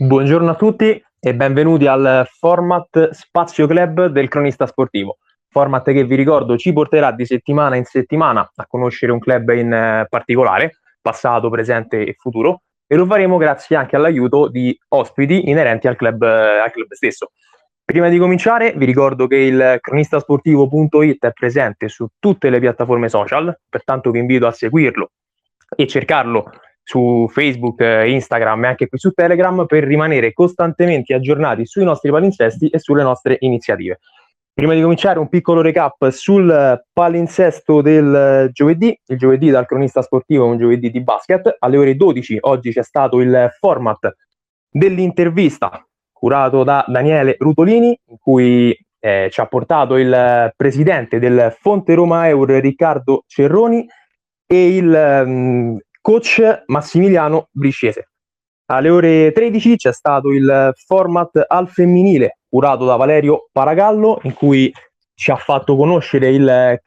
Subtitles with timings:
[0.00, 5.18] Buongiorno a tutti e benvenuti al format Spazio Club del cronista sportivo.
[5.48, 9.72] Format che vi ricordo ci porterà di settimana in settimana a conoscere un club in
[9.72, 15.88] eh, particolare, passato, presente e futuro, e lo faremo grazie anche all'aiuto di ospiti inerenti
[15.88, 17.32] al club, eh, al club stesso.
[17.84, 23.52] Prima di cominciare vi ricordo che il cronistasportivo.it è presente su tutte le piattaforme social,
[23.68, 25.10] pertanto vi invito a seguirlo
[25.74, 26.52] e cercarlo
[26.88, 32.10] su Facebook, eh, Instagram e anche qui su Telegram per rimanere costantemente aggiornati sui nostri
[32.10, 33.98] palinsesti e sulle nostre iniziative.
[34.54, 40.46] Prima di cominciare un piccolo recap sul palinsesto del giovedì, il giovedì dal cronista sportivo
[40.46, 44.16] è un giovedì di basket, alle ore 12 oggi c'è stato il format
[44.70, 51.94] dell'intervista curato da Daniele Rutolini, in cui eh, ci ha portato il presidente del Fonte
[51.94, 53.86] Roma Eur Riccardo Cerroni
[54.50, 58.08] e il um, coach Massimiliano Brisciese.
[58.70, 64.72] Alle ore 13 c'è stato il format al femminile curato da Valerio Paragallo, in cui
[65.14, 66.80] ci ha fatto conoscere il,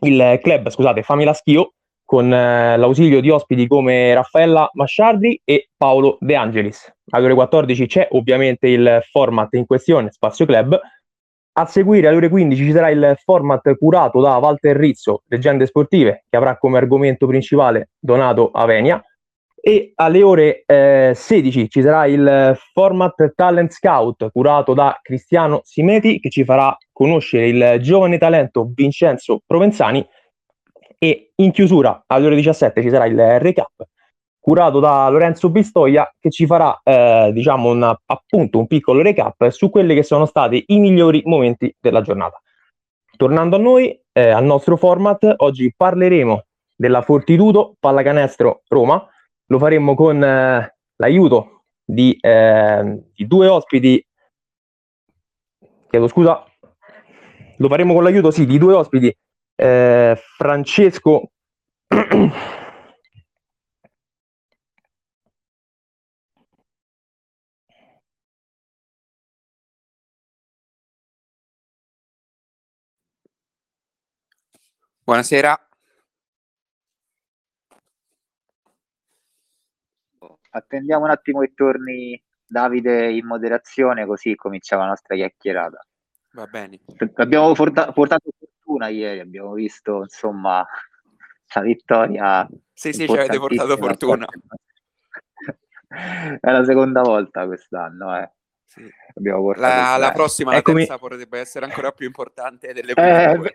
[0.00, 6.16] il club, scusate, Famila Schio, con eh, l'ausilio di ospiti come Raffaella Masciardi e Paolo
[6.18, 6.92] De Angelis.
[7.10, 10.76] Alle ore 14 c'è ovviamente il format in questione, Spazio Club.
[11.58, 16.24] A seguire alle ore 15 ci sarà il format curato da Walter Rizzo, Leggende Sportive,
[16.28, 19.02] che avrà come argomento principale Donato Avenia.
[19.58, 26.20] E alle ore eh, 16 ci sarà il format Talent Scout curato da Cristiano Simeti,
[26.20, 30.06] che ci farà conoscere il giovane talento Vincenzo Provenzani
[30.98, 33.72] e in chiusura alle ore 17 ci sarà il recap
[34.46, 39.70] curato da Lorenzo Bistoia che ci farà eh, diciamo un, appunto un piccolo recap su
[39.70, 42.40] quelli che sono stati i migliori momenti della giornata.
[43.16, 46.44] Tornando a noi, eh, al nostro format, oggi parleremo
[46.76, 49.04] della Fortitudo Pallacanestro Roma,
[49.46, 54.06] lo faremo con eh, l'aiuto di, eh, di due ospiti,
[55.90, 56.44] chiedo scusa,
[57.56, 59.12] lo faremo con l'aiuto sì, di due ospiti
[59.56, 61.30] eh, Francesco
[75.06, 75.56] Buonasera.
[80.50, 85.86] Attendiamo un attimo che torni Davide in moderazione, così cominciamo la nostra chiacchierata.
[86.32, 86.80] Va bene.
[87.14, 90.66] Abbiamo portato fortuna ieri, abbiamo visto insomma
[91.54, 92.48] la vittoria.
[92.72, 94.26] Sì, sì, ci avete portato fortuna.
[96.40, 98.32] È la seconda volta quest'anno, eh.
[98.76, 98.92] Sì.
[99.22, 100.80] La, la, prossima, Eccomi.
[100.80, 103.52] la terza, potrebbe essere ancora più importante delle prime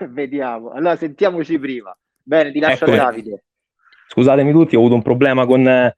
[0.00, 0.70] eh, Vediamo.
[0.70, 1.96] Allora, sentiamoci prima.
[2.20, 2.96] Bene, ti lascio Eccomi.
[2.96, 3.44] Davide.
[4.08, 5.92] Scusatemi tutti, ho avuto un problema con,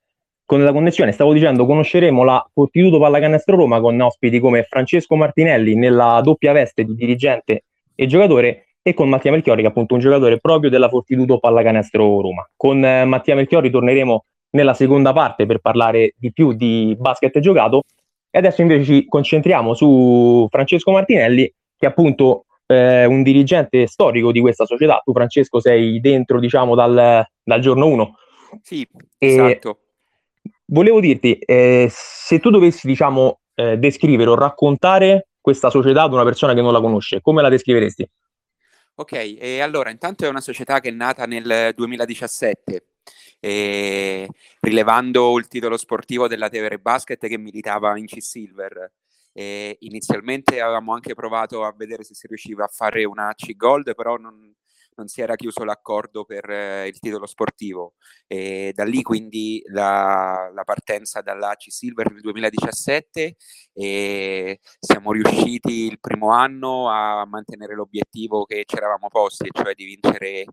[0.44, 1.12] con la connessione.
[1.12, 6.84] Stavo dicendo, conosceremo la Fortitudo Pallacanestro Roma con ospiti come Francesco Martinelli nella doppia veste
[6.84, 10.90] di dirigente e giocatore e con Mattia Melchiori che è appunto un giocatore proprio della
[10.90, 12.46] Fortitudo Pallacanestro Roma.
[12.54, 17.84] Con eh, Mattia Melchiori torneremo nella seconda parte per parlare di più di basket giocato
[18.30, 24.32] e adesso invece ci concentriamo su Francesco Martinelli che è appunto eh, un dirigente storico
[24.32, 25.00] di questa società.
[25.04, 28.14] Tu Francesco sei dentro diciamo dal, dal giorno 1.
[28.62, 28.86] Sì,
[29.18, 29.78] esatto.
[30.66, 36.22] Volevo dirti, eh, se tu dovessi diciamo eh, descrivere o raccontare questa società ad una
[36.22, 38.08] persona che non la conosce, come la descriveresti?
[38.96, 42.84] Ok, e allora intanto è una società che è nata nel 2017,
[43.40, 44.28] eh,
[44.60, 48.92] rilevando il titolo sportivo della Tevere Basket che militava in C-Silver.
[49.32, 54.16] Eh, inizialmente avevamo anche provato a vedere se si riusciva a fare una C-Gold, però
[54.16, 54.54] non,
[54.96, 57.94] non si era chiuso l'accordo per eh, il titolo sportivo.
[58.26, 63.36] E da lì quindi la, la partenza dall'AC Silver nel 2017
[63.72, 69.84] e siamo riusciti il primo anno a mantenere l'obiettivo che ci eravamo posti, cioè di
[69.84, 70.44] vincere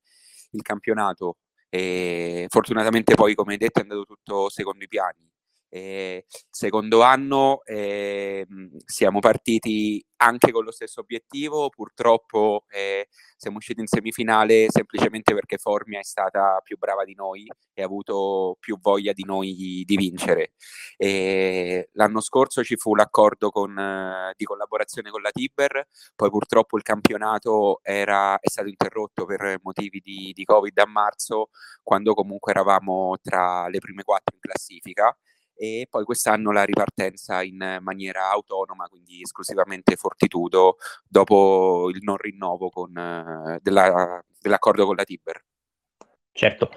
[0.51, 1.37] il campionato.
[1.73, 5.29] E fortunatamente poi, come detto, è andato tutto secondo i piani.
[5.69, 8.47] Eh, secondo anno eh,
[8.85, 15.57] siamo partiti anche con lo stesso obiettivo, purtroppo eh, siamo usciti in semifinale semplicemente perché
[15.57, 19.95] Formia è stata più brava di noi e ha avuto più voglia di noi di
[19.97, 20.53] vincere.
[21.93, 23.75] l'anno scorso ci fu l'accordo con,
[24.35, 29.99] di collaborazione con la Tiber, poi purtroppo il campionato era, è stato interrotto per motivi
[29.99, 31.49] di, di Covid a marzo,
[31.83, 35.15] quando comunque eravamo tra le prime quattro in classifica
[35.57, 40.77] e poi quest'anno la ripartenza in maniera autonoma, quindi esclusivamente Fortitudo,
[41.07, 42.91] dopo il non rinnovo con,
[43.61, 45.43] della, dell'accordo con la Tiber.
[46.31, 46.69] Certo.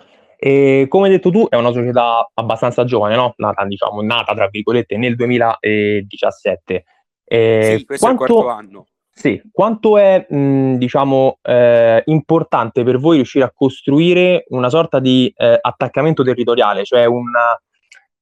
[0.43, 3.35] E come hai detto tu, è una società abbastanza giovane, no?
[3.37, 6.85] Nata, diciamo, nata tra virgolette nel 2017.
[7.25, 8.87] E sì, questo quanto, è il quarto anno.
[9.13, 15.31] Sì, quanto è, mh, diciamo, eh, importante per voi riuscire a costruire una sorta di
[15.37, 17.61] eh, attaccamento territoriale, cioè una,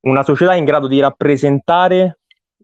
[0.01, 2.19] una, società in grado di rappresentare,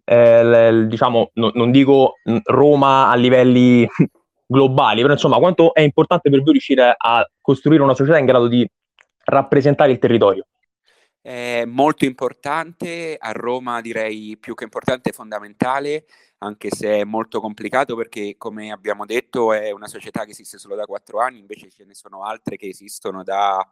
[0.05, 2.15] eh, l, diciamo, no, non dico
[2.45, 3.87] Roma a livelli
[4.47, 8.49] globali, però insomma, quanto è importante per voi riuscire a costruire una società in grado
[8.49, 8.69] di
[9.25, 10.47] rappresentare il territorio?
[11.21, 16.05] È molto importante, a Roma direi più che importante, fondamentale,
[16.45, 20.75] anche se è molto complicato perché, come abbiamo detto, è una società che esiste solo
[20.75, 23.67] da quattro anni, invece ce ne sono altre che esistono da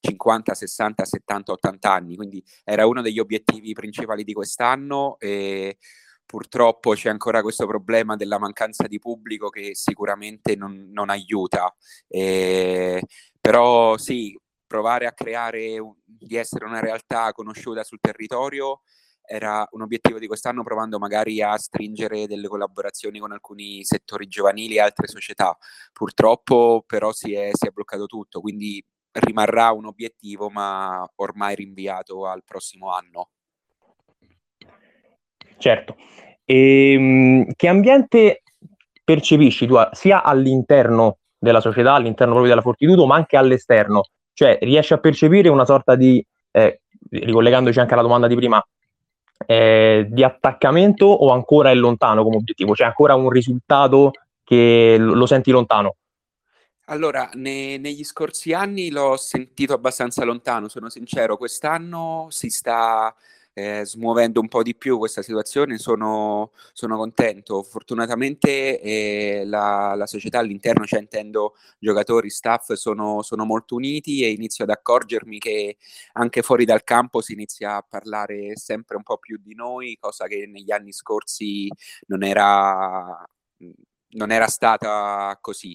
[0.00, 5.78] 50, 60, 70, 80 anni, quindi era uno degli obiettivi principali di quest'anno e
[6.26, 11.74] purtroppo c'è ancora questo problema della mancanza di pubblico che sicuramente non, non aiuta.
[12.08, 13.02] E,
[13.40, 18.80] però sì, provare a creare, di essere una realtà conosciuta sul territorio
[19.26, 24.76] era un obiettivo di quest'anno provando magari a stringere delle collaborazioni con alcuni settori giovanili
[24.76, 25.56] e altre società.
[25.92, 32.26] Purtroppo però si è, si è bloccato tutto, quindi rimarrà un obiettivo ma ormai rinviato
[32.26, 33.30] al prossimo anno.
[35.58, 35.96] Certo.
[36.44, 38.42] E, ehm, che ambiente
[39.02, 44.02] percepisci tu sia all'interno della società, all'interno proprio della Fortitudo, ma anche all'esterno?
[44.32, 48.62] Cioè, riesci a percepire una sorta di, eh, ricollegandoci anche alla domanda di prima,
[49.44, 52.74] eh, di attaccamento o ancora è lontano come obiettivo?
[52.74, 54.12] Cioè, ancora un risultato
[54.42, 55.96] che lo senti lontano?
[56.88, 61.36] Allora, ne, negli scorsi anni l'ho sentito abbastanza lontano, sono sincero.
[61.36, 63.12] Quest'anno si sta
[63.58, 67.62] eh, smuovendo un po' di più questa situazione, sono, sono contento.
[67.62, 74.30] Fortunatamente eh, la, la, società all'interno, cioè intendo giocatori, staff, sono, sono, molto uniti e
[74.30, 75.78] inizio ad accorgermi che
[76.12, 80.26] anche fuori dal campo si inizia a parlare sempre un po' più di noi, cosa
[80.26, 81.66] che negli anni scorsi
[82.08, 83.24] non era,
[84.10, 85.72] non era stata così.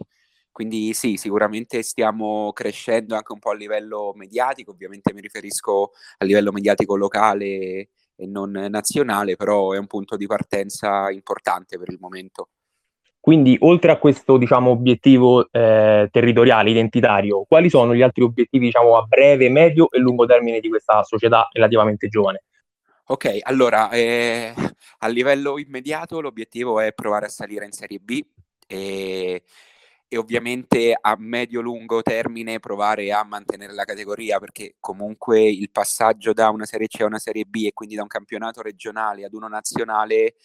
[0.52, 6.26] Quindi sì, sicuramente stiamo crescendo anche un po' a livello mediatico, ovviamente mi riferisco a
[6.26, 11.98] livello mediatico locale e non nazionale, però è un punto di partenza importante per il
[12.00, 12.50] momento.
[13.22, 18.98] Quindi, oltre a questo diciamo, obiettivo eh, territoriale, identitario, quali sono gli altri obiettivi diciamo,
[18.98, 22.44] a breve, medio e lungo termine di questa società relativamente giovane?
[23.06, 24.54] Ok, allora eh,
[25.00, 28.24] a livello immediato l'obiettivo è provare a salire in Serie B
[28.66, 29.44] e
[30.14, 36.50] e ovviamente a medio-lungo termine provare a mantenere la categoria perché comunque il passaggio da
[36.50, 39.48] una Serie C a una Serie B e quindi da un campionato regionale ad uno
[39.48, 40.36] nazionale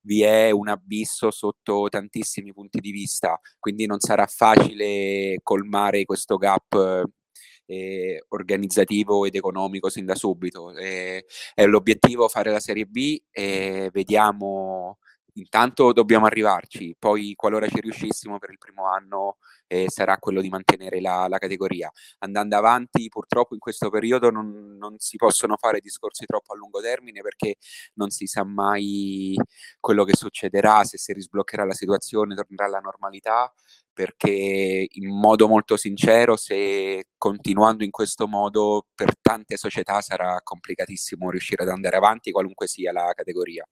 [0.00, 6.36] vi è un abisso sotto tantissimi punti di vista, quindi non sarà facile colmare questo
[6.36, 7.04] gap
[7.66, 10.74] eh, organizzativo ed economico sin da subito.
[10.76, 14.98] Eh, è l'obiettivo fare la Serie B e vediamo
[15.34, 19.36] intanto dobbiamo arrivarci, poi qualora ci riuscissimo per il primo anno
[19.72, 21.90] eh, sarà quello di mantenere la, la, categoria.
[22.18, 26.80] Andando avanti, purtroppo in questo periodo non, non, si possono fare discorsi troppo a lungo
[26.80, 27.56] termine perché
[27.94, 29.34] non si sa mai
[29.80, 33.50] quello che succederà, se si risbloccherà la situazione, tornerà alla normalità,
[33.94, 41.30] perché in modo molto sincero, se continuando in questo modo per tante società sarà complicatissimo
[41.30, 43.66] riuscire ad andare avanti, qualunque sia la categoria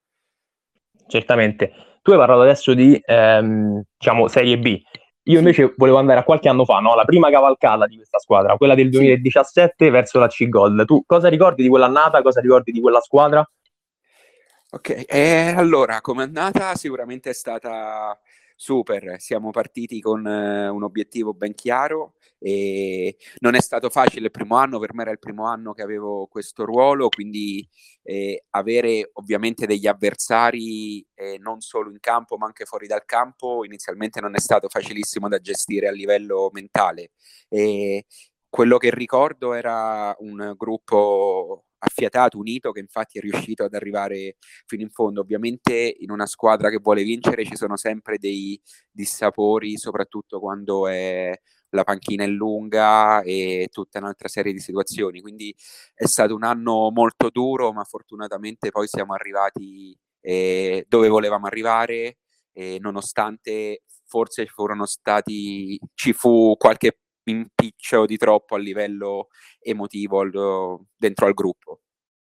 [1.11, 1.73] certamente.
[2.03, 4.81] Tu hai parlato adesso di ehm, diciamo Serie B.
[5.25, 6.95] Io invece volevo andare a qualche anno fa, no?
[6.95, 9.91] la prima cavalcata di questa squadra, quella del 2017 sì.
[9.91, 10.87] verso la C-Gold.
[10.87, 12.23] Tu cosa ricordi di quell'annata?
[12.23, 13.47] Cosa ricordi di quella squadra?
[14.73, 18.19] Ok, eh, allora, come annata sicuramente è stata
[18.61, 19.17] super.
[19.19, 24.57] Siamo partiti con eh, un obiettivo ben chiaro e non è stato facile il primo
[24.57, 27.67] anno, per me era il primo anno che avevo questo ruolo, quindi
[28.03, 33.65] eh, avere ovviamente degli avversari eh, non solo in campo ma anche fuori dal campo
[33.65, 37.13] inizialmente non è stato facilissimo da gestire a livello mentale.
[37.49, 38.05] E
[38.51, 44.83] quello che ricordo era un gruppo affiatato, unito, che infatti è riuscito ad arrivare fino
[44.83, 45.21] in fondo.
[45.21, 48.61] Ovviamente in una squadra che vuole vincere ci sono sempre dei
[48.91, 51.33] dissapori, soprattutto quando è
[51.73, 55.21] la panchina è lunga e tutta un'altra serie di situazioni.
[55.21, 55.55] Quindi
[55.95, 62.19] è stato un anno molto duro, ma fortunatamente poi siamo arrivati eh, dove volevamo arrivare,
[62.53, 69.29] eh, nonostante forse furono stati, ci fu qualche impiccio di troppo a livello
[69.61, 71.81] emotivo al, dentro al gruppo.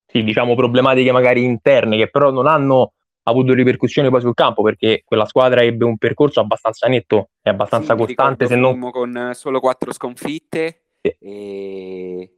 [0.06, 5.02] Sì, diciamo problematiche magari interne che però non hanno avuto ripercussioni poi sul campo perché
[5.04, 8.48] quella squadra ebbe un percorso abbastanza netto e abbastanza sì, costante.
[8.48, 8.80] Se non...
[8.92, 11.16] con solo quattro sconfitte sì.
[11.20, 12.30] e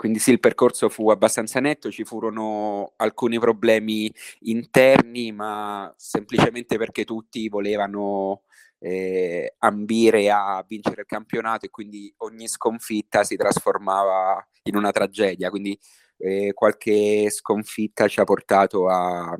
[0.00, 4.10] quindi sì, il percorso fu abbastanza netto, ci furono alcuni problemi
[4.44, 8.44] interni, ma semplicemente perché tutti volevano
[8.80, 15.50] eh, ambire a vincere il campionato e quindi ogni sconfitta si trasformava in una tragedia.
[15.50, 15.78] Quindi
[16.18, 19.38] eh, qualche sconfitta ci ha portato a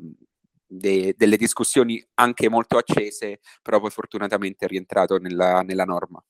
[0.71, 6.23] de- delle discussioni anche molto accese, però poi fortunatamente è rientrato nella, nella norma.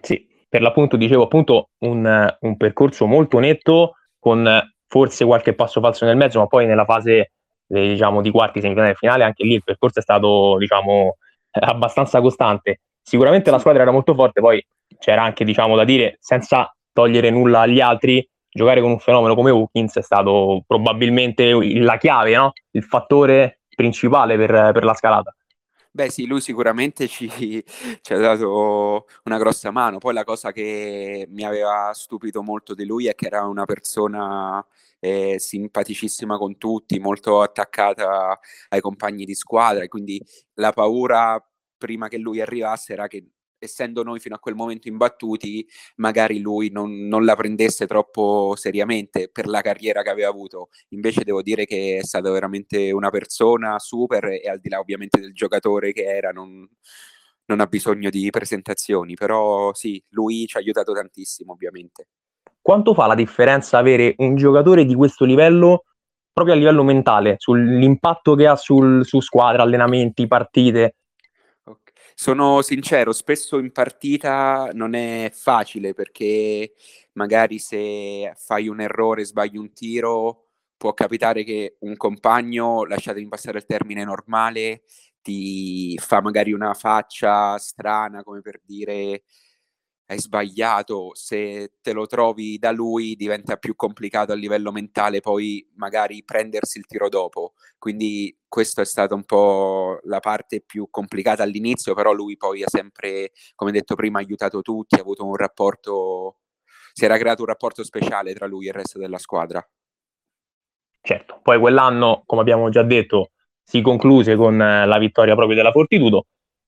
[0.00, 4.46] Sì, per l'appunto dicevo appunto un, un, percorso molto netto con
[4.86, 7.32] forse qualche passo falso nel mezzo, ma poi nella fase
[7.68, 11.16] eh, diciamo di quarti semifinale e finale anche lì il percorso è stato diciamo
[11.60, 12.80] abbastanza costante.
[13.02, 14.64] Sicuramente la squadra era molto forte, poi
[14.98, 19.50] c'era anche diciamo da dire senza togliere nulla agli altri, giocare con un fenomeno come
[19.50, 22.52] Hawkins è stato probabilmente la chiave, no?
[22.70, 25.34] il fattore principale per, per la scalata.
[25.90, 27.28] Beh sì, lui sicuramente ci,
[28.00, 29.98] ci, ha dato una grossa mano.
[29.98, 34.64] Poi la cosa che mi aveva stupito molto di lui è che era una persona
[35.04, 40.22] eh, simpaticissima con tutti, molto attaccata ai compagni di squadra quindi
[40.54, 41.38] la paura
[41.76, 43.26] prima che lui arrivasse era che
[43.58, 49.30] essendo noi fino a quel momento imbattuti, magari lui non, non, la prendesse troppo seriamente
[49.30, 50.68] per la carriera che aveva avuto.
[50.90, 55.18] Invece devo dire che è stato veramente una persona super e al di là ovviamente
[55.20, 56.68] del giocatore che era, non,
[57.46, 62.08] non ha bisogno di presentazioni, però sì, lui ci ha aiutato tantissimo ovviamente.
[62.64, 65.84] Quanto fa la differenza avere un giocatore di questo livello
[66.32, 70.94] proprio a livello mentale, sull'impatto che ha sul, su squadra, allenamenti, partite?
[72.14, 76.72] Sono sincero, spesso in partita non è facile perché
[77.12, 83.58] magari se fai un errore, sbagli un tiro, può capitare che un compagno, lasciatemi passare
[83.58, 84.84] il termine normale,
[85.20, 89.24] ti fa magari una faccia strana come per dire
[90.06, 95.66] hai sbagliato, se te lo trovi da lui diventa più complicato a livello mentale poi
[95.76, 97.54] magari prendersi il tiro dopo.
[97.78, 102.68] Quindi questo è stata un po' la parte più complicata all'inizio, però lui poi ha
[102.68, 106.36] sempre, come detto prima, aiutato tutti, ha avuto un rapporto,
[106.92, 109.66] si era creato un rapporto speciale tra lui e il resto della squadra.
[111.00, 113.30] Certo, poi quell'anno, come abbiamo già detto,
[113.62, 116.26] si concluse con la vittoria proprio della Fortitudo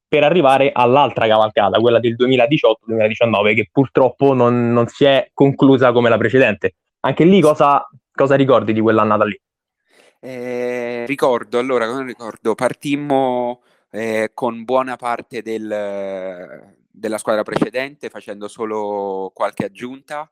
[0.09, 6.09] per arrivare all'altra cavalcata, quella del 2018-2019, che purtroppo non, non, si è conclusa come
[6.09, 6.75] la precedente.
[7.01, 9.41] Anche lì cosa, cosa ricordi di quell'annata lì?
[10.21, 18.49] Eh, ricordo, allora, come ricordo, partimmo eh, con buona parte del, della squadra precedente, facendo
[18.49, 20.31] solo qualche aggiunta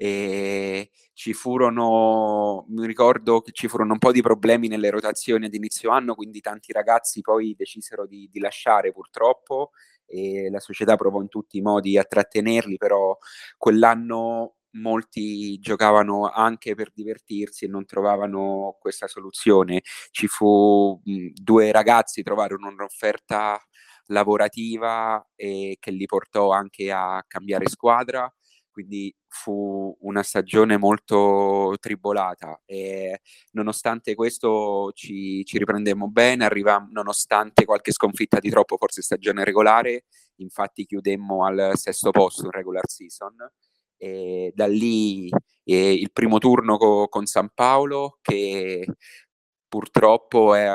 [0.00, 5.54] e ci furono, mi ricordo che ci furono un po' di problemi nelle rotazioni ad
[5.54, 9.70] inizio anno, quindi tanti ragazzi poi decisero di, di lasciare purtroppo
[10.06, 13.16] e la società provò in tutti i modi a trattenerli, però
[13.56, 19.82] quell'anno molti giocavano anche per divertirsi e non trovavano questa soluzione.
[20.12, 23.60] Ci fu mh, due ragazzi trovarono un'offerta
[24.06, 28.32] lavorativa e che li portò anche a cambiare squadra
[28.78, 37.64] quindi fu una stagione molto tribolata e nonostante questo ci, ci riprendemmo bene, arrivammo nonostante
[37.64, 40.04] qualche sconfitta di troppo, forse stagione regolare,
[40.36, 43.34] infatti chiudemmo al sesto posto in regular season
[43.96, 45.28] e da lì
[45.64, 48.86] eh, il primo turno co- con San Paolo che
[49.66, 50.68] purtroppo è,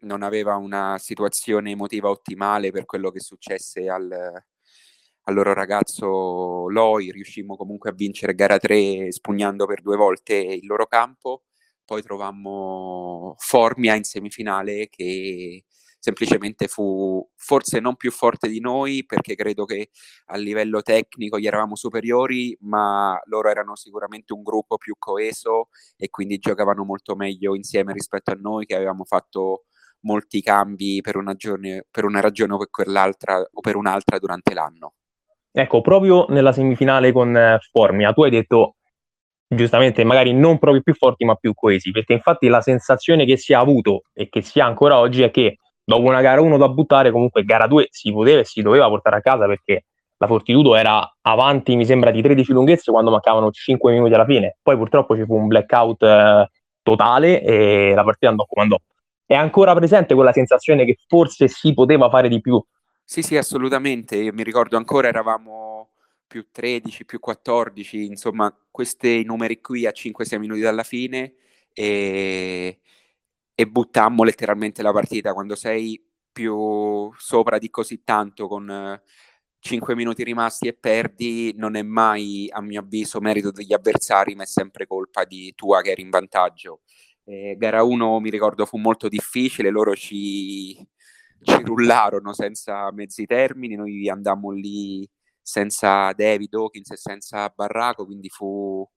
[0.00, 4.44] non aveva una situazione emotiva ottimale per quello che successe al,
[5.24, 10.66] al loro ragazzo Loi, riuscimmo comunque a vincere gara 3 spugnando per due volte il
[10.66, 11.44] loro campo,
[11.84, 15.64] poi trovammo Formia in semifinale che
[15.98, 19.88] semplicemente fu forse non più forte di noi perché credo che
[20.26, 26.10] a livello tecnico gli eravamo superiori, ma loro erano sicuramente un gruppo più coeso e
[26.10, 29.64] quindi giocavano molto meglio insieme rispetto a noi che avevamo fatto
[30.00, 34.52] molti cambi per una, giorni, per una ragione o per quell'altra o per un'altra durante
[34.52, 34.92] l'anno.
[35.56, 38.74] Ecco, proprio nella semifinale con eh, Formia, tu hai detto
[39.46, 43.52] giustamente magari non proprio più forti ma più coesi, perché infatti la sensazione che si
[43.52, 46.68] è avuto e che si ha ancora oggi è che dopo una gara 1 da
[46.68, 49.84] buttare, comunque gara 2 si poteva e si doveva portare a casa perché
[50.16, 54.56] la Fortitudo era avanti, mi sembra, di 13 lunghezze quando mancavano 5 minuti alla fine.
[54.60, 56.48] Poi purtroppo ci fu un blackout eh,
[56.82, 58.76] totale e la partita andò come andò.
[59.24, 62.60] È ancora presente quella sensazione che forse si poteva fare di più
[63.04, 64.16] sì, sì, assolutamente.
[64.16, 65.90] Io mi ricordo ancora eravamo
[66.26, 71.34] più 13, più 14, insomma, questi numeri qui a 5-6 minuti dalla fine
[71.72, 72.80] e,
[73.54, 75.32] e buttammo letteralmente la partita.
[75.34, 79.00] Quando sei più sopra di così tanto con
[79.60, 84.42] 5 minuti rimasti e perdi non è mai, a mio avviso, merito degli avversari, ma
[84.44, 86.80] è sempre colpa di tua che eri in vantaggio.
[87.24, 90.76] Eh, gara 1 mi ricordo fu molto difficile, loro ci,
[91.44, 95.08] ci rullarono senza mezzi termini, noi andammo lì
[95.40, 98.88] senza David Hawkins e senza Barraco, quindi fu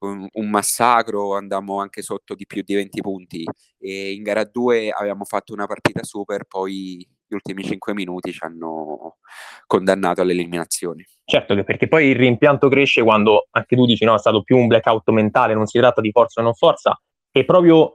[0.00, 3.44] un, un, massacro, andammo anche sotto di più di 20 punti
[3.78, 8.42] e in gara 2 abbiamo fatto una partita super, poi gli ultimi 5 minuti ci
[8.42, 9.18] hanno
[9.66, 11.06] condannato all'eliminazione.
[11.24, 14.56] Certo, che perché poi il rimpianto cresce quando anche tu dici no, è stato più
[14.56, 17.92] un blackout mentale, non si tratta di forza o non forza, è proprio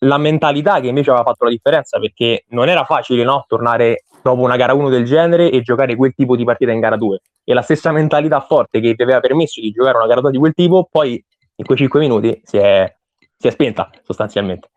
[0.00, 4.42] la mentalità che invece aveva fatto la differenza perché non era facile no, tornare dopo
[4.42, 7.54] una gara 1 del genere e giocare quel tipo di partita in gara 2 e
[7.54, 10.54] la stessa mentalità forte che ti aveva permesso di giocare una gara 2 di quel
[10.54, 11.22] tipo poi
[11.56, 12.94] in quei 5 minuti si è,
[13.36, 14.70] si è spenta sostanzialmente.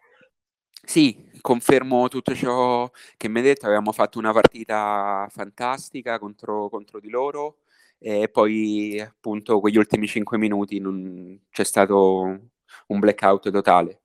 [0.84, 7.00] Sì, confermo tutto ciò che mi hai detto, avevamo fatto una partita fantastica contro, contro
[7.00, 7.58] di loro
[8.00, 12.40] e poi appunto quegli ultimi 5 minuti non, c'è stato
[12.88, 14.02] un blackout totale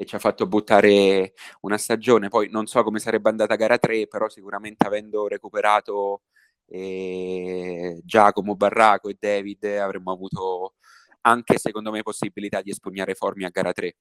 [0.00, 2.30] e ci ha fatto buttare una stagione.
[2.30, 6.22] Poi non so come sarebbe andata gara 3, però sicuramente avendo recuperato
[6.68, 10.76] eh, Giacomo Barraco e David avremmo avuto
[11.22, 13.94] anche secondo me possibilità di espugnare Formi a gara 3.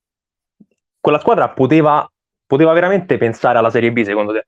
[1.01, 2.09] Quella squadra poteva,
[2.45, 4.47] poteva veramente pensare alla Serie B secondo te?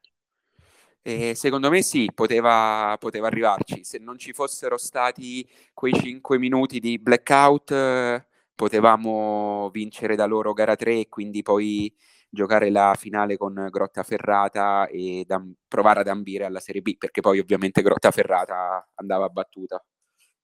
[1.01, 3.83] Eh, secondo me sì, poteva, poteva, arrivarci.
[3.83, 8.25] Se non ci fossero stati quei 5 minuti di blackout, eh,
[8.61, 11.91] potevamo vincere da loro gara 3 e quindi poi
[12.29, 17.39] giocare la finale con Grottaferrata e da, provare ad ambire alla Serie B, perché poi
[17.39, 19.83] ovviamente Grottaferrata andava battuta.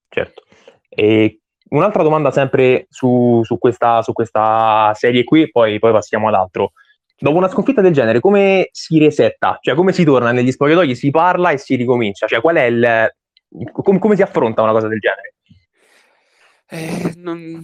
[0.09, 0.41] Certo.
[0.89, 6.33] E un'altra domanda sempre su, su, questa, su questa, serie qui, poi, poi passiamo ad
[6.33, 6.71] altro.
[7.19, 9.59] Dopo una sconfitta del genere, come si resetta?
[9.61, 12.25] Cioè, come si torna negli spogliatoi, si parla e si ricomincia?
[12.25, 13.15] Cioè, qual è il...
[13.73, 15.36] come, come si affronta una cosa del genere?
[16.69, 17.63] Eh, non,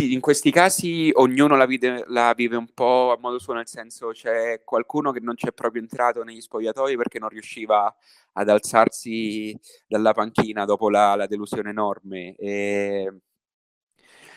[0.00, 4.08] in questi casi ognuno la vive, la vive, un po' a modo suo, nel senso
[4.08, 7.94] c'è qualcuno che non c'è proprio entrato negli spogliatoi perché non riusciva
[8.32, 9.54] ad alzarsi
[9.86, 12.34] dalla panchina dopo la, la delusione enorme.
[12.36, 13.12] E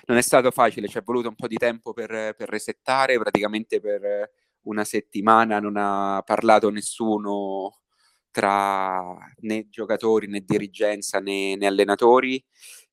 [0.07, 3.79] non è stato facile, ci è voluto un po' di tempo per, per resettare, praticamente
[3.79, 4.29] per
[4.63, 7.79] una settimana non ha parlato nessuno
[8.31, 12.43] tra né giocatori né dirigenza né, né allenatori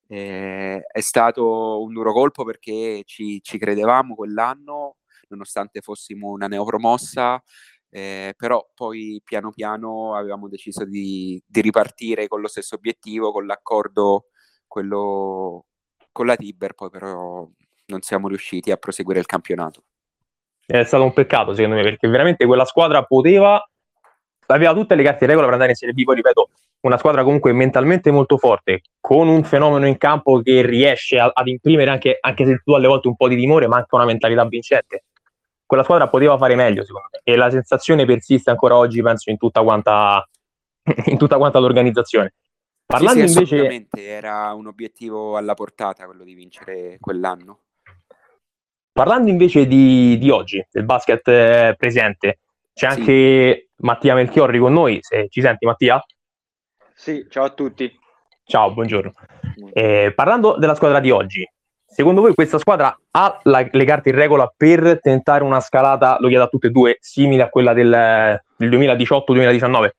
[0.08, 4.96] eh, è stato un duro colpo perché ci, ci, credevamo quell'anno,
[5.28, 7.42] nonostante fossimo una neopromossa,
[7.90, 13.46] eh, però poi piano piano avevamo deciso di, di, ripartire con lo stesso obiettivo, con
[13.46, 14.26] l'accordo
[14.66, 15.66] quello
[16.12, 17.48] con la Tiber, poi però
[17.86, 19.84] non siamo riusciti a proseguire il campionato.
[20.64, 23.62] È stato un peccato secondo me perché veramente quella squadra poteva,
[24.46, 26.50] aveva tutte le carte in regola per andare in Serie B, poi ripeto,
[26.86, 31.48] una squadra comunque mentalmente molto forte, con un fenomeno in campo che riesce a, ad
[31.48, 34.44] imprimere anche, anche se tu alle volte un po' di timore, ma anche una mentalità
[34.46, 35.04] vincente.
[35.66, 39.36] Quella squadra poteva fare meglio, secondo me, e la sensazione persiste ancora oggi, penso, in
[39.36, 40.26] tutta quanta,
[41.06, 42.34] in tutta quanta l'organizzazione.
[42.86, 43.88] Parlando sì, sì, invece...
[43.90, 47.62] era un obiettivo alla portata quello di vincere quell'anno.
[48.92, 52.38] Parlando invece di, di oggi, del basket eh, presente,
[52.72, 52.98] c'è sì.
[52.98, 56.00] anche Mattia Melchiorri con noi, se ci senti Mattia?
[56.98, 57.94] Sì, ciao a tutti.
[58.42, 59.12] Ciao, buongiorno.
[59.74, 61.46] Eh, parlando della squadra di oggi,
[61.84, 66.28] secondo voi questa squadra ha la, le carte in regola per tentare una scalata, lo
[66.28, 69.90] chiedo a tutte e due, simile a quella del, del 2018-2019?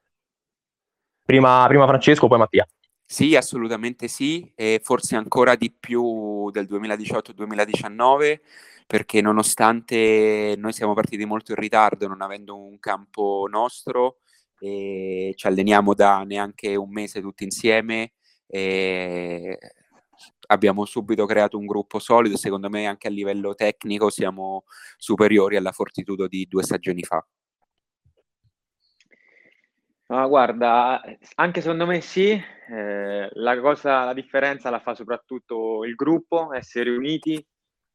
[1.23, 2.67] Prima, prima Francesco, poi Mattia.
[3.05, 8.39] Sì, assolutamente sì, e forse ancora di più del 2018-2019,
[8.87, 14.17] perché nonostante noi siamo partiti molto in ritardo, non avendo un campo nostro,
[14.59, 18.13] e ci alleniamo da neanche un mese tutti insieme
[18.47, 19.57] e
[20.47, 24.63] abbiamo subito creato un gruppo solido, secondo me anche a livello tecnico siamo
[24.97, 27.25] superiori alla Fortitudo di due stagioni fa.
[30.09, 31.01] Ah, guarda,
[31.35, 36.91] anche secondo me sì, eh, la, cosa, la differenza la fa soprattutto il gruppo, essere
[36.91, 37.45] uniti,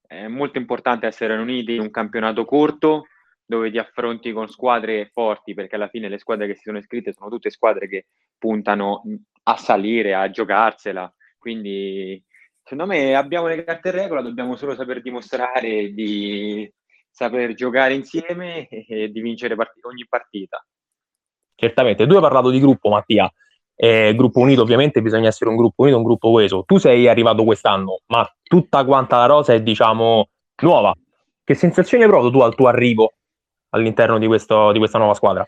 [0.07, 3.07] è molto importante essere uniti in un campionato corto
[3.53, 7.13] dove ti affronti con squadre forti, perché alla fine le squadre che si sono iscritte
[7.13, 8.07] sono tutte squadre che
[8.39, 9.03] puntano
[9.45, 11.13] a salire, a giocarsela.
[11.37, 12.23] Quindi,
[12.63, 16.71] secondo me, abbiamo le carte in regola, dobbiamo solo saper dimostrare di
[17.11, 20.65] saper giocare insieme e di vincere part- ogni partita.
[21.55, 23.31] Certamente, tu hai parlato di gruppo, Mattia.
[23.75, 26.63] Eh, gruppo unito, ovviamente bisogna essere un gruppo unito, un gruppo coeso.
[26.65, 30.29] Tu sei arrivato quest'anno, ma tutta quanta la rosa è, diciamo,
[30.63, 30.95] nuova.
[31.45, 33.13] Che sensazioni hai provato tu al tuo arrivo
[33.73, 35.47] all'interno di, questo, di questa nuova squadra?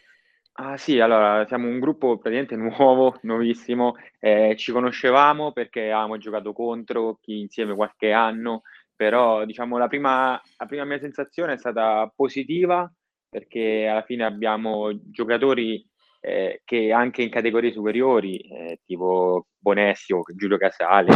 [0.56, 6.52] Ah sì, allora siamo un gruppo praticamente nuovo, nuovissimo, eh, ci conoscevamo perché avevamo giocato
[6.52, 8.62] contro chi insieme qualche anno,
[8.94, 12.90] però diciamo la prima, la prima mia sensazione è stata positiva
[13.28, 15.84] perché alla fine abbiamo giocatori
[16.20, 21.12] eh, che anche in categorie superiori, eh, tipo Bonessio, Giulio Casale,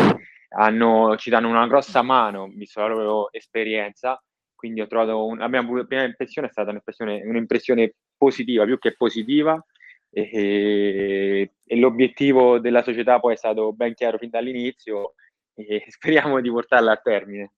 [0.51, 4.21] hanno, ci danno una grossa mano, visto la loro esperienza,
[4.59, 8.97] quindi ho trovato un, la mia prima impressione è stata un'impressione, un'impressione positiva, più che
[8.97, 9.64] positiva,
[10.11, 15.14] e, e, l'obiettivo della società poi è stato ben chiaro fin dall'inizio
[15.55, 17.53] e speriamo di portarla a termine.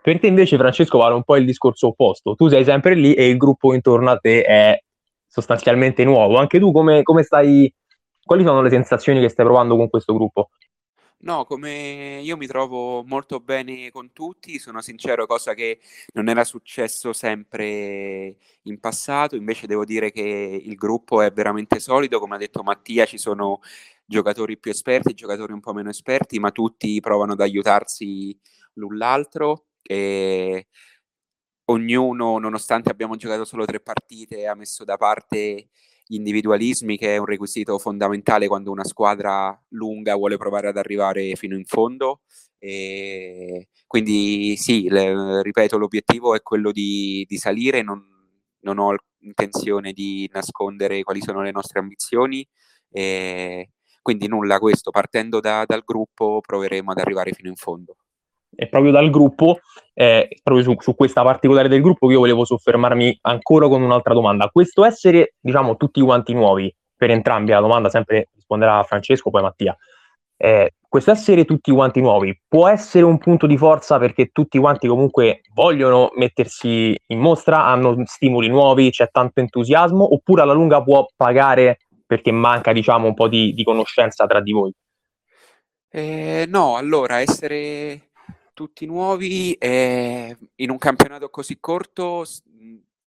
[0.00, 3.28] Per te invece Francesco vale un po' il discorso opposto, tu sei sempre lì e
[3.28, 4.82] il gruppo intorno a te è
[5.26, 7.70] sostanzialmente nuovo, anche tu come, come stai,
[8.24, 10.48] quali sono le sensazioni che stai provando con questo gruppo?
[11.24, 15.78] No, come io mi trovo molto bene con tutti, sono sincero, cosa che
[16.14, 22.18] non era successo sempre in passato, invece devo dire che il gruppo è veramente solido,
[22.18, 23.60] come ha detto Mattia, ci sono
[24.04, 28.36] giocatori più esperti, giocatori un po' meno esperti, ma tutti provano ad aiutarsi
[28.74, 30.66] l'un l'altro e
[31.66, 35.68] ognuno, nonostante abbiamo giocato solo tre partite, ha messo da parte
[36.12, 41.34] gli individualismi, che è un requisito fondamentale quando una squadra lunga vuole provare ad arrivare
[41.36, 42.20] fino in fondo.
[42.58, 48.02] E quindi sì, le, ripeto, l'obiettivo è quello di, di salire, non,
[48.60, 52.46] non, ho intenzione di nascondere quali sono le nostre ambizioni.
[52.90, 53.70] E
[54.02, 57.96] quindi nulla, questo, partendo da, dal gruppo proveremo ad arrivare fino in fondo
[58.54, 59.60] e proprio dal gruppo,
[59.94, 64.14] eh, proprio su, su, questa particolare del gruppo, che io volevo soffermarmi ancora con un'altra
[64.14, 64.48] domanda.
[64.48, 69.76] Questo essere, diciamo, tutti quanti nuovi, per entrambi la domanda sempre risponderà Francesco, poi Mattia.
[70.36, 74.88] Eh, questo essere tutti quanti nuovi può essere un punto di forza perché tutti quanti
[74.88, 81.06] comunque vogliono mettersi in mostra, hanno stimoli nuovi, c'è tanto entusiasmo, oppure alla lunga può
[81.16, 84.72] pagare perché manca, diciamo, un po' di, di conoscenza tra di voi?
[85.88, 88.10] Eh, no, allora essere
[88.52, 92.24] tutti nuovi e in un campionato così corto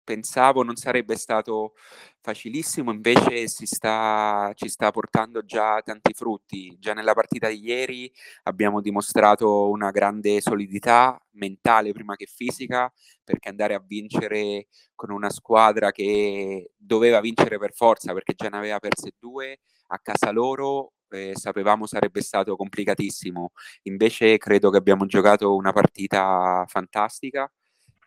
[0.05, 1.73] pensavo non sarebbe stato
[2.21, 6.77] facilissimo, invece sta, ci sta portando già tanti frutti.
[6.79, 8.13] Già nella partita di ieri
[8.45, 12.93] abbiamo dimostrato una grande solidità mentale prima che fisica,
[13.25, 18.59] perché andare a vincere con una squadra che doveva vincere per forza, perché già ne
[18.59, 23.53] aveva perse due a casa loro, eh, sapevamo sarebbe stato complicatissimo.
[23.83, 27.51] Invece credo che abbiamo giocato una partita fantastica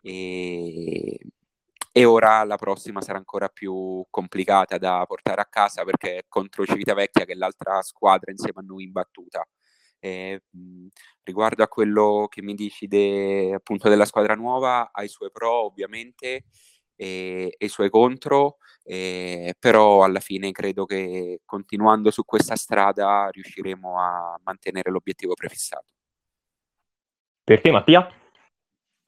[0.02, 1.18] e,
[1.92, 6.64] e ora la prossima sarà ancora più complicata da portare a casa perché è contro
[6.64, 9.46] Civitavecchia che è l'altra squadra insieme a noi imbattuta.
[10.00, 10.42] Eh,
[11.24, 15.64] riguardo a quello che mi dici de, appunto della squadra nuova, ha i suoi pro
[15.64, 16.44] ovviamente
[16.94, 18.58] e, e i suoi contro,
[18.90, 25.92] eh, però alla fine credo che continuando su questa strada riusciremo a mantenere l'obiettivo prefissato.
[27.44, 28.10] Per te Mattia?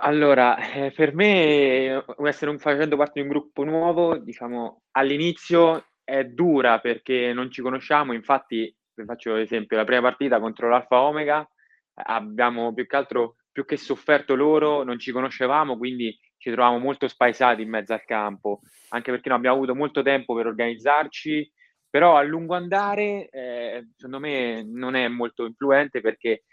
[0.02, 6.24] Allora, eh, per me essere un, facendo parte di un gruppo nuovo, diciamo, all'inizio è
[6.24, 11.48] dura perché non ci conosciamo, infatti, vi faccio l'esempio, la prima partita contro l'Alfa Omega
[11.94, 17.06] abbiamo più che altro, più che sofferto loro, non ci conoscevamo, quindi ci trovavamo molto
[17.06, 21.52] spaesati in mezzo al campo, anche perché non abbiamo avuto molto tempo per organizzarci,
[21.88, 26.44] però a lungo andare, eh, secondo me, non è molto influente perché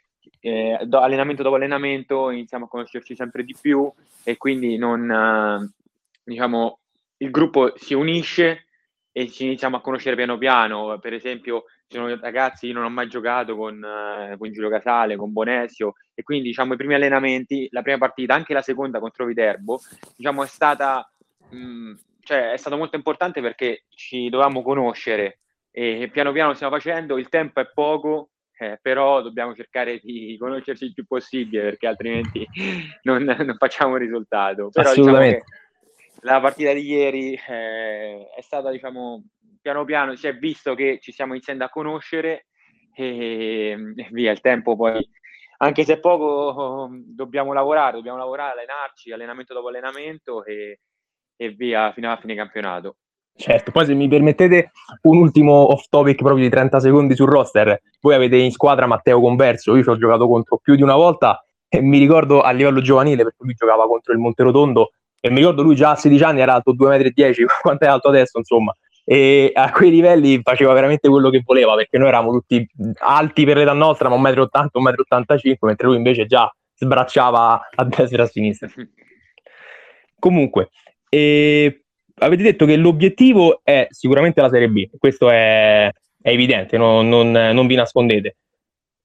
[0.42, 3.90] eh, do, allenamento dopo allenamento iniziamo a conoscerci sempre di più
[4.24, 5.72] e quindi non, eh,
[6.22, 6.80] diciamo,
[7.20, 8.67] il gruppo si unisce
[9.18, 11.00] e ci iniziamo a conoscere piano piano.
[11.00, 15.16] Per esempio, ci sono ragazzi, io non ho mai giocato con, eh, con Giulio Casale,
[15.16, 19.26] con Bonesio, e quindi diciamo i primi allenamenti, la prima partita, anche la seconda contro
[19.26, 19.80] Viterbo,
[20.16, 21.12] diciamo è stata,
[21.50, 25.40] mh, mm, cioè, è stato molto importante perché ci dovevamo conoscere
[25.72, 30.38] e piano piano lo stiamo facendo, il tempo è poco, eh, però dobbiamo cercare di
[30.40, 32.46] conoscerci il più possibile perché altrimenti
[33.02, 34.70] non, non facciamo risultato.
[34.70, 35.44] Però, diciamo Assolutamente.
[35.44, 35.67] Diciamo
[36.22, 39.24] la partita di ieri eh, è stata diciamo
[39.62, 42.48] piano piano si è visto che ci stiamo iniziando a conoscere
[42.98, 45.08] e, e via, il tempo poi,
[45.58, 50.80] anche se poco, dobbiamo lavorare, dobbiamo lavorare, allenarci, allenamento dopo allenamento e,
[51.36, 52.98] e via fino alla fine campionato.
[53.36, 54.72] Certo, poi se mi permettete
[55.04, 59.22] un ultimo off topic proprio di 30 secondi sul roster, voi avete in squadra Matteo
[59.22, 62.82] Converso, io ci ho giocato contro più di una volta e mi ricordo a livello
[62.82, 66.42] giovanile perché lui giocava contro il Monterotondo e mi ricordo lui già a 16 anni
[66.42, 71.08] era alto 2,10 m, quanto è alto adesso insomma, e a quei livelli faceva veramente
[71.08, 72.68] quello che voleva perché noi eravamo tutti
[73.00, 77.84] alti per l'età nostra, ma 1,80 m, 1,85 m, mentre lui invece già sbracciava a
[77.86, 78.70] destra e a sinistra.
[80.20, 80.70] Comunque,
[81.10, 81.84] e
[82.16, 85.90] avete detto che l'obiettivo è sicuramente la Serie B, questo è,
[86.22, 88.36] è evidente, no, non, non, vi nascondete.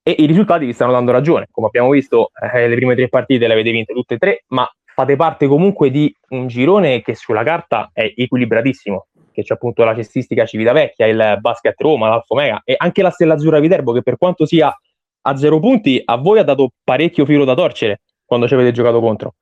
[0.02, 1.46] E i risultati vi stanno dando ragione.
[1.50, 4.68] Come abbiamo visto, eh, le prime tre partite le avete vinte tutte e tre, ma
[4.94, 9.94] fate parte comunque di un girone che sulla carta è equilibratissimo, che c'è appunto la
[9.94, 14.18] cestistica Civitavecchia, il Basket Roma, l'Alfa Omega e anche la Stella Azzurra Viterbo, che per
[14.18, 14.74] quanto sia
[15.24, 19.00] a zero punti, a voi ha dato parecchio filo da torcere quando ci avete giocato
[19.00, 19.34] contro.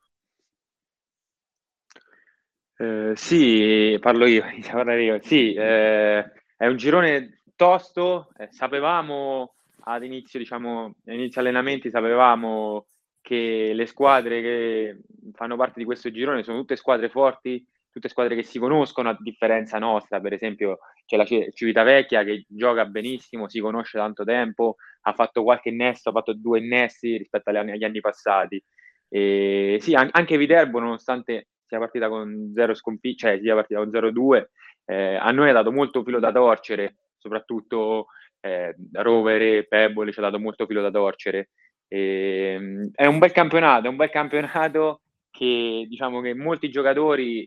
[2.77, 4.43] Eh, sì, parlo io,
[4.99, 5.19] io.
[5.21, 12.85] Sì, eh, è un girone tosto, eh, sapevamo ad inizio, diciamo, inizio allenamenti, sapevamo
[13.21, 14.99] che le squadre che
[15.33, 19.17] fanno parte di questo girone sono tutte squadre forti, tutte squadre che si conoscono a
[19.19, 25.13] differenza nostra, per esempio c'è la Civitavecchia che gioca benissimo, si conosce tanto tempo, ha
[25.13, 28.63] fatto qualche innesto, ha fatto due innesti rispetto agli anni, agli anni passati.
[29.09, 34.45] E sì, anche Viterbo, nonostante sia partita con 0 sconfitte, cioè sia partita con 0-2,
[34.85, 38.07] eh, a noi ha dato molto filo da torcere, soprattutto
[38.39, 41.49] eh, Rovere, Pebble ci ha dato molto filo da torcere.
[41.93, 47.45] Ehm, è un bel campionato, è un bel campionato che diciamo che molti giocatori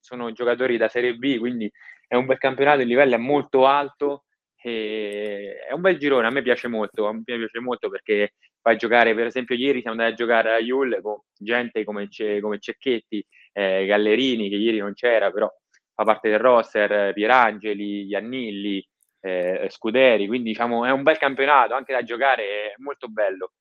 [0.00, 1.70] sono giocatori da Serie B, quindi
[2.06, 4.24] è un bel campionato, il livello è molto alto
[4.60, 9.14] è un bel girone, a me piace molto, a me piace molto perché fai giocare,
[9.14, 13.24] per esempio ieri siamo andati a giocare a Iul con gente come, Ce- come Cecchetti,
[13.52, 15.50] eh, Gallerini, che ieri non c'era, però
[15.94, 18.86] fa parte del roster, Pierangeli, Iannilli,
[19.20, 23.52] eh, Scuderi, quindi diciamo è un bel campionato, anche da giocare è molto bello.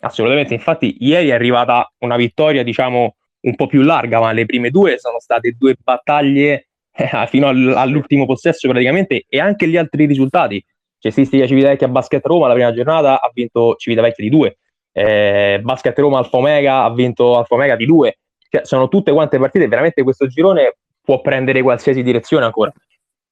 [0.00, 4.70] Assolutamente, infatti ieri è arrivata una vittoria diciamo un po' più larga, ma le prime
[4.70, 10.64] due sono state due battaglie eh, fino all'ultimo possesso praticamente e anche gli altri risultati.
[11.00, 14.58] Cestistica Civitavecchia Basket Roma la prima giornata ha vinto Civitavecchia di 2,
[14.92, 18.18] eh, Basket Roma Alfa Omega ha vinto Alfa Omega di 2,
[18.50, 22.72] cioè, sono tutte quante partite, veramente questo girone può prendere qualsiasi direzione ancora.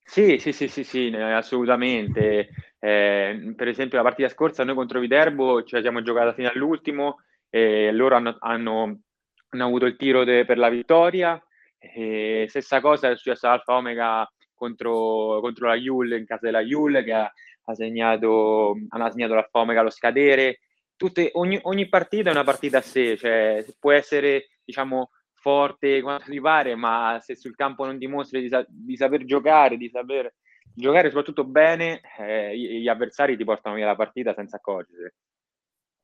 [0.09, 2.49] Sì, sì, sì, sì, sì assolutamente.
[2.79, 7.19] Eh, per esempio la partita scorsa noi contro Viterbo ci siamo giocati fino all'ultimo
[7.51, 9.01] e loro hanno, hanno,
[9.49, 11.41] hanno avuto il tiro de, per la vittoria.
[11.79, 17.03] E stessa cosa è successa Alfa Omega contro, contro la Yul in casa della Yul
[17.03, 17.31] che ha,
[17.65, 20.61] ha segnato, hanno segnato l'Alfa Omega allo scadere.
[20.97, 25.11] Tutte, ogni, ogni partita è una partita a sé, cioè può essere diciamo
[25.47, 29.77] forte quanto ti pare, ma se sul campo non dimostri di, sa- di saper giocare,
[29.77, 30.35] di saper
[30.75, 35.15] giocare soprattutto bene, eh, gli avversari ti portano via la partita senza accorgersi.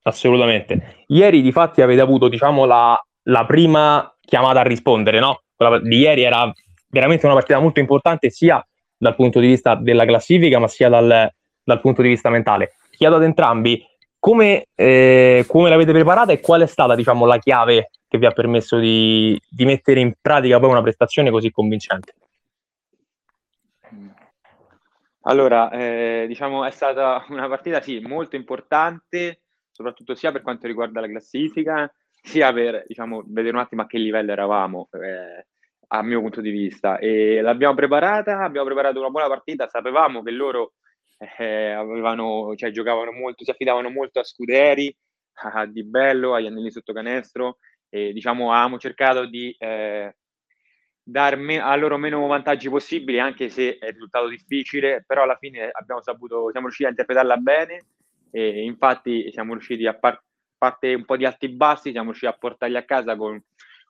[0.03, 1.05] Assolutamente.
[1.09, 5.43] Ieri di fatti avete avuto diciamo la, la prima chiamata a rispondere, no?
[5.55, 6.51] Quella di ieri era
[6.89, 8.65] veramente una partita molto importante sia
[8.97, 11.31] dal punto di vista della classifica, ma sia dal,
[11.65, 12.75] dal punto di vista mentale.
[12.91, 13.85] Chiedo ad entrambi
[14.19, 18.31] come, eh, come l'avete preparata e qual è stata diciamo, la chiave che vi ha
[18.31, 22.13] permesso di, di mettere in pratica poi una prestazione così convincente?
[25.23, 31.01] Allora, eh, diciamo è stata una partita sì, molto importante, soprattutto sia per quanto riguarda
[31.01, 35.47] la classifica, sia per diciamo, vedere un attimo a che livello eravamo, eh,
[35.89, 36.99] a mio punto di vista.
[36.99, 40.75] E l'abbiamo preparata, abbiamo preparato una buona partita, sapevamo che loro
[41.39, 44.95] eh, avevano, cioè, giocavano molto, si affidavano molto a Scuderi,
[45.55, 47.57] a Di Bello, agli anelli sotto canestro
[47.95, 50.17] e diciamo avevamo cercato di eh,
[51.03, 55.69] dar me- a loro meno vantaggi possibili anche se è risultato difficile però alla fine
[55.71, 57.85] abbiamo saputo siamo riusciti a interpretarla bene
[58.31, 60.23] e infatti siamo riusciti a par-
[60.57, 63.39] parte un po' di alti e bassi siamo riusciti a portarli a casa con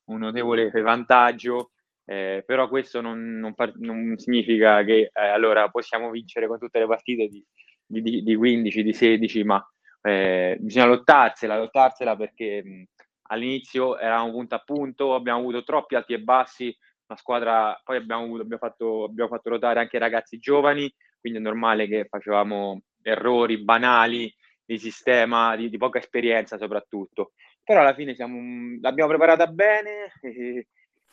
[0.07, 1.71] un notevole vantaggio
[2.05, 6.81] eh, però questo non, non, fa, non significa che eh, allora possiamo vincere con tutte
[6.81, 7.45] le partite di,
[7.87, 9.65] di, di 15, di 16, ma
[10.03, 12.85] eh, bisogna lottarsela, lottarsela perché mh,
[13.33, 18.25] all'inizio eravamo punto a punto, abbiamo avuto troppi alti e bassi, una squadra, poi abbiamo,
[18.25, 23.59] avuto, abbiamo, fatto, abbiamo fatto ruotare anche ragazzi giovani, quindi è normale che facevamo errori
[23.59, 24.33] banali
[24.65, 27.33] di sistema, di, di poca esperienza soprattutto.
[27.65, 30.69] Però alla fine siamo, l'abbiamo preparata bene e,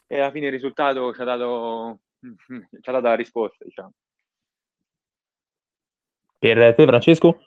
[0.08, 3.94] e alla fine il risultato ci ha dato, ci ha dato la risposta, diciamo.
[6.38, 7.42] Per te, Francesco?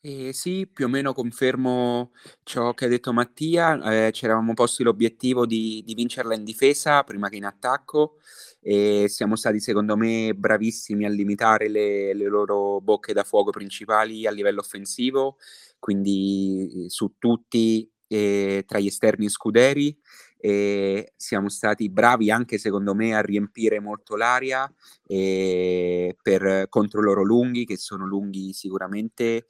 [0.00, 2.12] Eh, sì, più o meno confermo
[2.44, 4.06] ciò che ha detto Mattia.
[4.06, 8.18] Eh, ci eravamo posti l'obiettivo di, di, vincerla in difesa prima che in attacco
[8.60, 14.24] e siamo stati, secondo me, bravissimi a limitare le, le loro bocche da fuoco principali
[14.24, 15.36] a livello offensivo,
[15.80, 19.96] quindi su tutti eh, tra gli esterni scuderi
[20.40, 24.72] e siamo stati bravi anche secondo me a riempire molto l'aria
[25.04, 29.46] e per, contro loro lunghi che sono lunghi sicuramente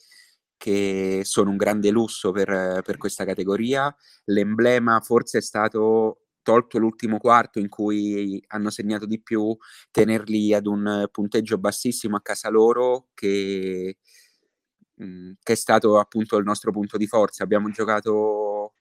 [0.59, 3.95] che sono un grande lusso per, per questa categoria.
[4.25, 9.57] L'emblema forse è stato tolto l'ultimo quarto in cui hanno segnato di più,
[9.91, 13.99] tenerli ad un punteggio bassissimo a casa loro che,
[14.95, 17.45] mh, mm, che è stato appunto il nostro punto di forza.
[17.45, 18.75] Abbiamo giocato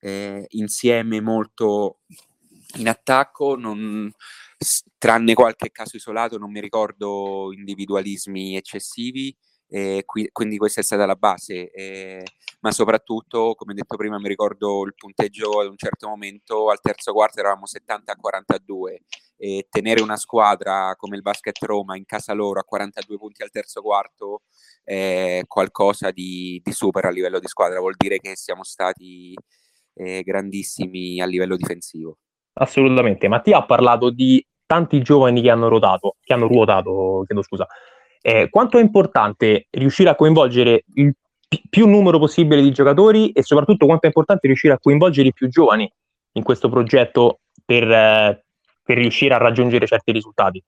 [0.00, 2.00] eh, insieme molto
[2.76, 4.10] in attacco, non,
[4.96, 9.36] tranne qualche caso isolato, non mi ricordo individualismi eccessivi
[9.68, 12.24] eh, qui, quindi questa è stata la base, eh,
[12.60, 17.12] ma soprattutto, come detto prima, mi ricordo il punteggio ad un certo momento, al terzo
[17.12, 19.02] quarto eravamo 70 a 42
[19.36, 23.50] e tenere una squadra come il Basket Roma in casa loro a 42 punti al
[23.50, 24.42] terzo quarto
[24.82, 29.34] è qualcosa di, di super a livello di squadra, vuol dire che siamo stati
[29.94, 32.18] eh, grandissimi a livello difensivo.
[32.54, 37.66] Assolutamente, Mattia ha parlato di tanti giovani che hanno ruotato, che hanno ruotato, chiedo scusa,
[38.20, 41.14] eh, quanto è importante riuscire a coinvolgere il
[41.48, 45.32] p- più numero possibile di giocatori e soprattutto quanto è importante riuscire a coinvolgere i
[45.32, 45.90] più giovani
[46.32, 48.44] in questo progetto per, eh,
[48.82, 50.62] per riuscire a raggiungere certi risultati?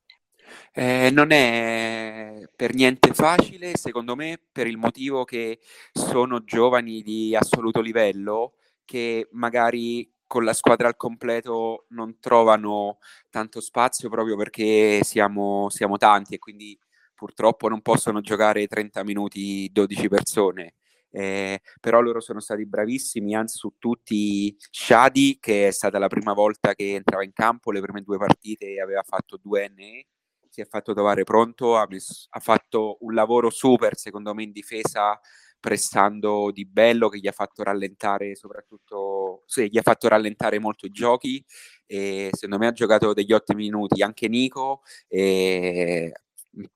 [0.72, 5.58] Eh, non è per niente facile, secondo me, per il motivo che
[5.92, 12.98] sono giovani di assoluto livello che magari con la squadra al completo non trovano
[13.30, 16.78] tanto spazio proprio perché siamo, siamo tanti e quindi
[17.20, 20.74] purtroppo non possono giocare 30 minuti 12 persone.
[21.10, 26.32] Eh, però loro sono stati bravissimi, anzi su tutti Shadi che è stata la prima
[26.32, 30.06] volta che entrava in campo, le prime due partite aveva fatto due NE,
[30.48, 34.52] si è fatto trovare pronto, ha, messo, ha fatto un lavoro super secondo me in
[34.52, 35.20] difesa
[35.58, 40.86] prestando di bello che gli ha fatto rallentare soprattutto sì, gli ha fatto rallentare molto
[40.86, 41.44] i giochi
[41.84, 46.12] e secondo me ha giocato degli ottimi minuti anche Nico e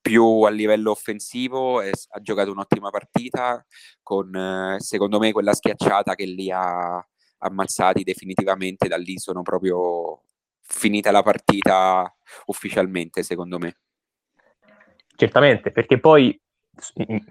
[0.01, 3.63] più a livello offensivo e ha giocato un'ottima partita
[4.01, 7.05] con secondo me quella schiacciata che li ha
[7.39, 10.21] ammazzati definitivamente da lì sono proprio
[10.61, 12.11] finita la partita
[12.45, 13.77] ufficialmente secondo me
[15.15, 16.39] certamente perché poi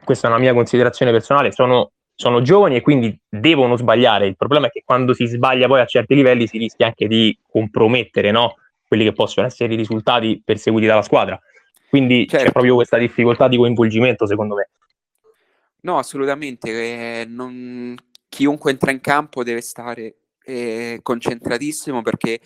[0.04, 4.66] questa è una mia considerazione personale sono, sono giovani e quindi devono sbagliare il problema
[4.66, 8.56] è che quando si sbaglia poi a certi livelli si rischia anche di compromettere no?
[8.86, 11.40] quelli che possono essere i risultati perseguiti dalla squadra
[11.94, 12.46] quindi certo.
[12.46, 14.68] c'è proprio questa difficoltà di coinvolgimento, secondo me.
[15.82, 17.20] No, assolutamente.
[17.20, 17.94] Eh, non...
[18.28, 22.40] Chiunque entra in campo deve stare eh, concentratissimo perché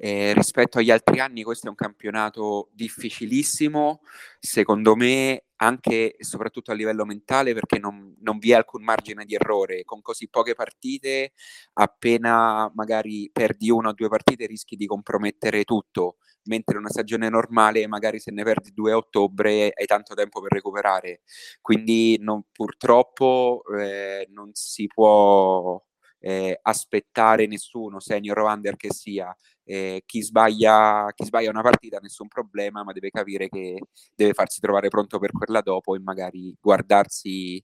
[0.00, 4.00] eh, rispetto agli altri anni questo è un campionato difficilissimo,
[4.38, 9.24] secondo me anche e soprattutto a livello mentale perché non, non, vi è alcun margine
[9.24, 9.82] di errore.
[9.84, 11.32] Con così poche partite,
[11.74, 17.86] appena magari perdi una o due partite rischi di compromettere tutto mentre una stagione normale
[17.86, 21.22] magari se ne perdi due a ottobre hai tanto tempo per recuperare.
[21.60, 25.82] Quindi non, purtroppo eh, non si può
[26.20, 29.36] eh, aspettare nessuno, senior o under che sia.
[29.64, 33.78] Eh, chi, sbaglia, chi sbaglia una partita nessun problema, ma deve capire che
[34.14, 37.62] deve farsi trovare pronto per quella dopo e magari guardarsi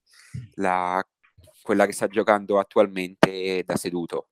[0.56, 1.02] la,
[1.62, 4.28] quella che sta giocando attualmente da seduto.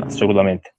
[0.00, 0.74] Assolutamente.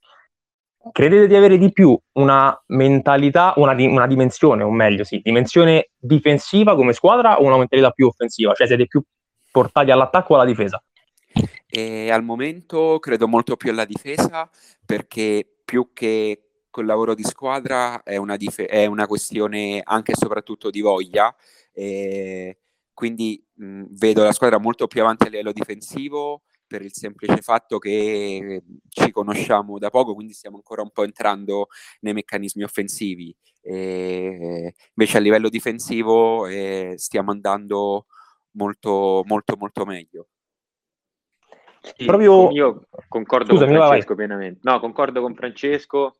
[0.92, 5.90] Credete di avere di più una mentalità, una, di, una dimensione, o meglio, sì, dimensione
[5.98, 8.54] difensiva come squadra o una mentalità più offensiva?
[8.54, 9.02] Cioè siete più
[9.50, 10.82] portati all'attacco o alla difesa?
[11.66, 14.50] E al momento credo molto più alla difesa
[14.84, 20.16] perché più che col lavoro di squadra è una, dif- è una questione anche e
[20.16, 21.34] soprattutto di voglia.
[21.72, 22.58] E
[22.94, 27.78] quindi mh, vedo la squadra molto più avanti a livello difensivo per il semplice fatto
[27.78, 31.66] che ci conosciamo da poco, quindi stiamo ancora un po' entrando
[32.00, 33.34] nei meccanismi offensivi.
[33.60, 38.06] E invece a livello difensivo eh, stiamo andando
[38.52, 40.28] molto, molto, molto meglio.
[41.80, 42.50] Sì, Proprio...
[42.50, 44.60] Io concordo Scusami, con Francesco pienamente.
[44.62, 46.18] No, concordo con Francesco,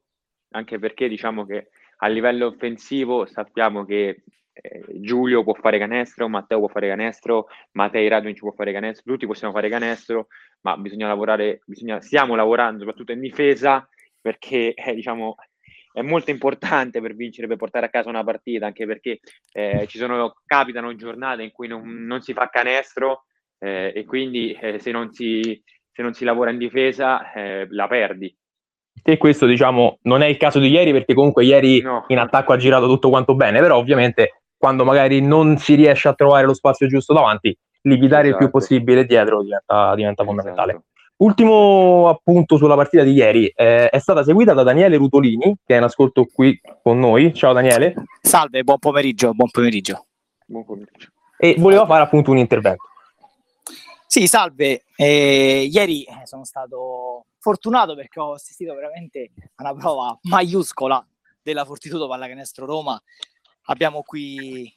[0.51, 6.59] anche perché diciamo che a livello offensivo sappiamo che eh, Giulio può fare canestro, Matteo
[6.59, 10.29] può fare canestro, Mattei Radovich può fare canestro, tutti possiamo fare canestro,
[10.63, 13.87] ma bisogna lavorare, bisogna, stiamo lavorando soprattutto in difesa
[14.21, 15.35] perché eh, diciamo,
[15.93, 19.21] è molto importante per vincere, per portare a casa una partita, anche perché
[19.53, 23.25] eh, ci sono, capitano giornate in cui non, non si fa canestro
[23.61, 27.87] eh, e quindi eh, se non, si, se, non si, lavora in difesa eh, la
[27.87, 28.35] perdi.
[29.03, 32.05] E questo diciamo non è il caso di ieri perché comunque ieri no.
[32.09, 36.15] in attacco ha girato tutto quanto bene, però ovviamente quando magari non si riesce a
[36.15, 38.45] trovare lo spazio giusto davanti, liquidare esatto.
[38.45, 38.59] il più esatto.
[38.59, 40.73] possibile dietro diventa, diventa fondamentale.
[40.73, 40.87] Esatto.
[41.21, 45.77] Ultimo appunto sulla partita di ieri, eh, è stata seguita da Daniele Rutolini, che è
[45.77, 47.35] in ascolto qui con noi.
[47.35, 47.93] Ciao Daniele.
[48.23, 50.07] Salve, buon pomeriggio, buon pomeriggio.
[50.47, 51.09] Buon pomeriggio.
[51.37, 52.90] E voleva fare appunto un intervento.
[54.13, 54.87] Sì, salve.
[54.97, 61.07] Eh, ieri sono stato fortunato perché ho assistito veramente a una prova maiuscola
[61.41, 63.01] della Fortitudo Pallacanestro Roma.
[63.67, 64.77] Abbiamo qui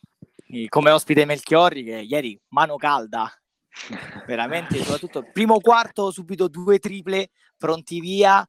[0.69, 3.27] come ospite Melchiorri che ieri mano calda
[4.27, 8.47] veramente soprattutto primo quarto subito due triple pronti via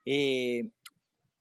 [0.00, 0.64] e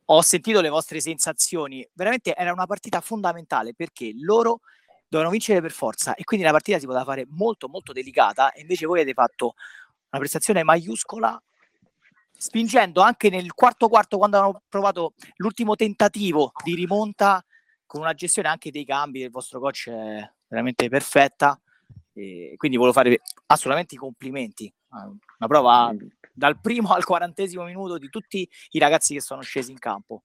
[0.03, 4.61] ho sentito le vostre sensazioni veramente era una partita fondamentale perché loro
[5.09, 8.61] dovevano vincere per forza e quindi la partita si poteva fare molto molto delicata e
[8.61, 9.55] invece voi avete fatto
[10.11, 11.41] una prestazione maiuscola
[12.31, 17.43] spingendo anche nel quarto quarto quando hanno provato l'ultimo tentativo di rimonta
[17.85, 19.91] con una gestione anche dei cambi del vostro coach
[20.47, 21.59] veramente perfetta
[22.13, 24.71] e quindi volevo fare assolutamente i complimenti.
[24.89, 25.93] Una prova
[26.33, 30.23] dal primo al quarantesimo minuto di tutti i ragazzi che sono scesi in campo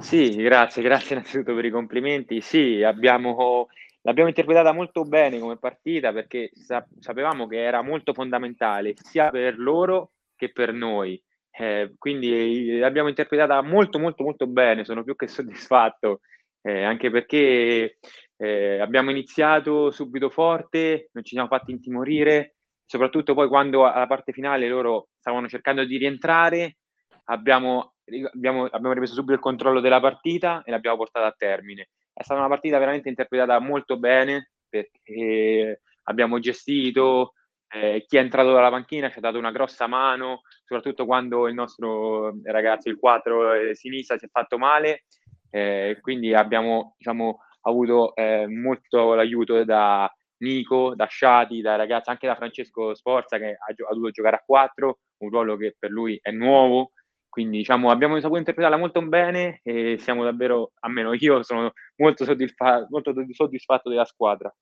[0.00, 2.40] sì, grazie, grazie innanzitutto per i complimenti.
[2.40, 3.68] Sì, abbiamo,
[4.02, 9.58] l'abbiamo interpretata molto bene come partita perché sa- sapevamo che era molto fondamentale sia per
[9.58, 11.22] loro che per noi.
[11.50, 14.84] Eh, quindi l'abbiamo interpretata molto, molto, molto bene.
[14.84, 16.20] Sono più che soddisfatto,
[16.62, 17.98] eh, anche perché
[18.36, 24.32] eh, abbiamo iniziato subito forte, non ci siamo fatti intimorire, soprattutto poi quando alla parte
[24.32, 26.78] finale loro stavano cercando di rientrare,
[27.24, 27.91] abbiamo
[28.32, 31.88] abbiamo, abbiamo ripreso subito il controllo della partita e l'abbiamo portata a termine.
[32.12, 37.34] È stata una partita veramente interpretata molto bene perché abbiamo gestito,
[37.68, 41.54] eh, chi è entrato dalla panchina ci ha dato una grossa mano, soprattutto quando il
[41.54, 45.04] nostro ragazzo, il 4 eh, sinistra, si è fatto male.
[45.50, 52.26] Eh, quindi abbiamo diciamo, avuto eh, molto l'aiuto da Nico, da Sciati, da ragazzi, anche
[52.26, 56.18] da Francesco Sforza che ha, ha dovuto giocare a 4, un ruolo che per lui
[56.20, 56.92] è nuovo
[57.32, 62.86] quindi diciamo, abbiamo saputo interpretarla molto bene e siamo davvero, almeno io sono molto, soddisfa-
[62.90, 64.54] molto soddisfatto della squadra.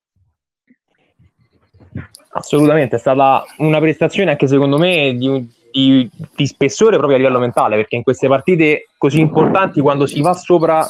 [2.28, 7.40] Assolutamente, è stata una prestazione anche secondo me di, di, di, spessore proprio a livello
[7.40, 10.86] mentale, perché in queste partite così importanti, quando si va sopra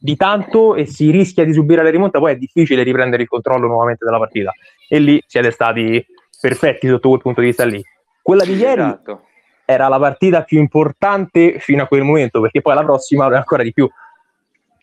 [0.00, 3.68] di tanto e si rischia di subire la rimonta, poi è difficile riprendere il controllo
[3.68, 4.52] nuovamente della partita.
[4.88, 6.04] E lì siete stati
[6.40, 7.80] perfetti sotto quel punto di vista lì.
[8.20, 9.26] Quella di ieri esatto
[9.70, 13.62] era la partita più importante fino a quel momento, perché poi la prossima è ancora
[13.62, 13.88] di più.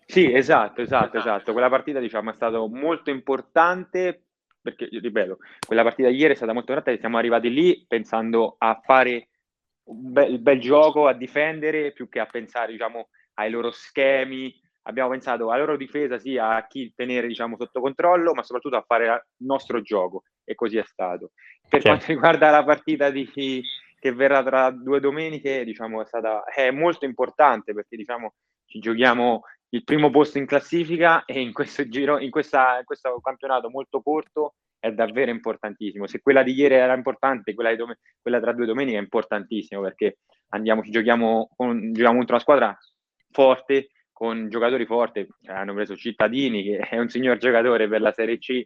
[0.06, 1.52] Sì, esatto, esatto, esatto.
[1.52, 4.22] Quella partita diciamo è stata molto importante
[4.62, 9.30] perché, ripeto, quella partita ieri è stata molto importante, siamo arrivati lì pensando a fare
[9.86, 14.54] un bel, bel gioco, a difendere, più che a pensare, diciamo, ai loro schemi.
[14.84, 18.86] Abbiamo pensato alla loro difesa, sì, a chi tenere, diciamo, sotto controllo, ma soprattutto a
[18.86, 20.24] fare il nostro gioco.
[20.44, 21.32] E così è stato.
[21.68, 21.88] Per certo.
[21.88, 23.30] quanto riguarda la partita di,
[24.00, 28.34] che verrà tra due domeniche, diciamo, è stata è molto importante perché diciamo
[28.66, 33.20] ci giochiamo il primo posto in classifica e in questo giro, in, questa, in questo
[33.22, 36.08] campionato molto corto è davvero importantissimo.
[36.08, 40.20] Se quella di ieri era importante, quella, dom- quella tra due domeniche è importantissimo perché
[40.50, 42.78] andiamo, ci giochiamo, con, giochiamo contro una squadra
[43.32, 45.28] forte, con giocatori forti.
[45.48, 48.64] Hanno preso Cittadini, che è un signor giocatore per la Serie C,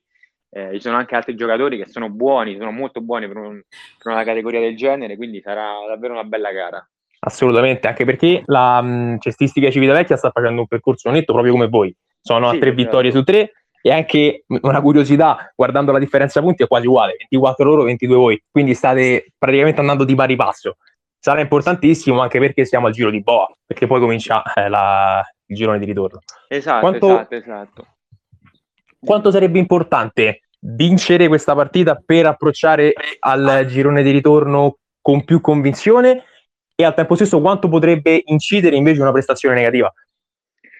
[0.53, 3.61] eh, ci sono anche altri giocatori che sono buoni, sono molto buoni per, un,
[3.97, 6.85] per, una categoria del genere, quindi sarà davvero una bella gara.
[7.19, 11.95] Assolutamente, anche perché la mh, cestistica Civitavecchia sta facendo un percorso netto proprio come voi.
[12.19, 16.63] Sono a sì, tre vittorie su tre e anche una curiosità, guardando la differenza punti,
[16.63, 20.75] è quasi uguale, 24 loro, 22 voi, quindi state praticamente andando di pari passo.
[21.17, 25.55] Sarà importantissimo anche perché siamo al giro di Boa, perché poi comincia eh, la, il
[25.55, 26.19] girone di ritorno.
[26.47, 27.07] Esatto, Quanto...
[27.07, 27.87] esatto, esatto
[29.03, 36.25] quanto sarebbe importante vincere questa partita per approcciare al girone di ritorno con più convinzione?
[36.75, 39.91] E al tempo stesso quanto potrebbe incidere invece una prestazione negativa?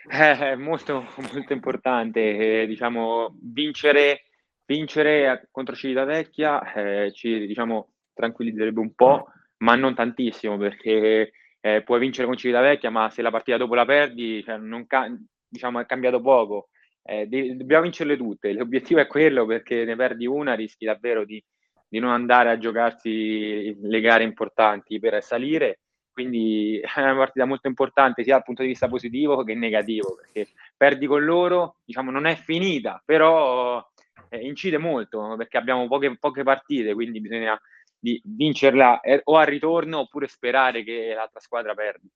[0.10, 4.26] Eh, è molto, molto importante, eh, diciamo, vincere,
[4.66, 12.00] vincere contro Civitavecchia eh, ci diciamo, tranquillizzerebbe un po', ma non tantissimo perché eh, puoi
[12.00, 15.08] vincere con Civitavecchia, ma se la partita dopo la perdi, cioè, non ca-
[15.48, 16.70] diciamo, è cambiato poco
[17.04, 18.54] eh, dobbiamo vincerle tutte.
[18.54, 21.44] L'obiettivo è quello perché ne perdi una, rischi davvero di,
[21.88, 25.80] di, non andare a giocarsi le gare importanti per salire.
[26.12, 30.52] Quindi è una partita molto importante sia dal punto di vista positivo che negativo, perché
[30.76, 33.84] perdi con loro, diciamo, non è finita, però
[34.30, 37.60] eh, incide molto perché abbiamo poche, poche partite, quindi bisogna
[38.24, 42.10] vincerla eh, o al ritorno oppure sperare che l'altra squadra perdi.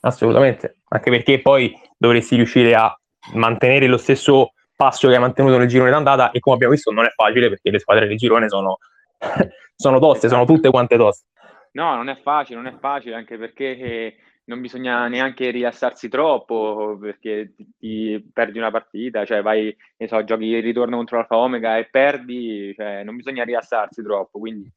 [0.00, 2.96] Assolutamente, anche perché poi dovresti riuscire a
[3.34, 7.04] mantenere lo stesso passo che hai mantenuto nel girone d'andata e come abbiamo visto non
[7.04, 8.78] è facile perché le squadre del girone sono,
[9.74, 11.26] sono toste, sono tutte quante toste.
[11.72, 16.96] No, non è facile, non è facile anche perché eh, non bisogna neanche rilassarsi troppo
[17.00, 21.36] perché ti, ti perdi una partita, cioè vai, ne so, giochi il ritorno contro l'Alfa
[21.36, 24.72] Omega e perdi, cioè non bisogna rilassarsi troppo, quindi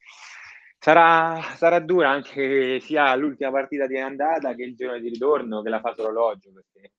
[0.81, 5.67] Sarà, sarà, dura anche sia l'ultima partita di andata che il giorno di ritorno, che
[5.67, 6.93] la fase orologio, perché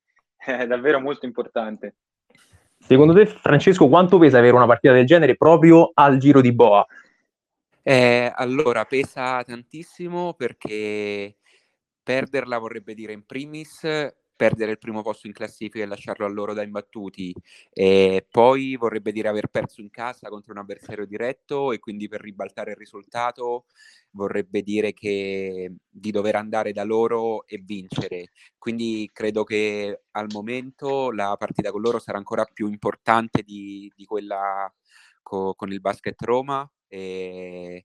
[0.45, 1.95] è davvero molto importante.
[2.79, 6.85] Secondo te, Francesco, quanto pesa avere una partita del genere proprio al giro di Boa?
[7.83, 11.37] Eh, allora, pesa tantissimo perché
[12.03, 13.85] perderla vorrebbe dire in primis
[14.41, 17.35] perdere il primo posto in classifica e lasciarlo a loro da imbattuti.
[17.71, 22.23] E poi vorrebbe dire aver perso in casa contro un avversario diretto e quindi per
[22.23, 23.67] ribaltare il risultato
[24.13, 28.31] vorrebbe dire che di dover andare da loro e vincere.
[28.57, 34.07] Quindi credo che al momento la partita con loro sarà ancora più importante di, di
[34.07, 34.73] quella
[35.23, 36.67] co, con il basket Roma.
[36.89, 37.85] E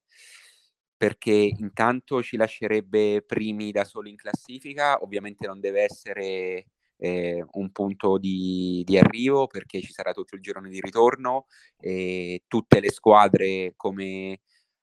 [0.97, 6.65] perché intanto ci lascerebbe primi da solo in classifica, ovviamente non deve essere
[6.97, 11.47] eh, un punto di, di, arrivo perché ci sarà tutto il girone di ritorno
[11.79, 14.39] e tutte le squadre come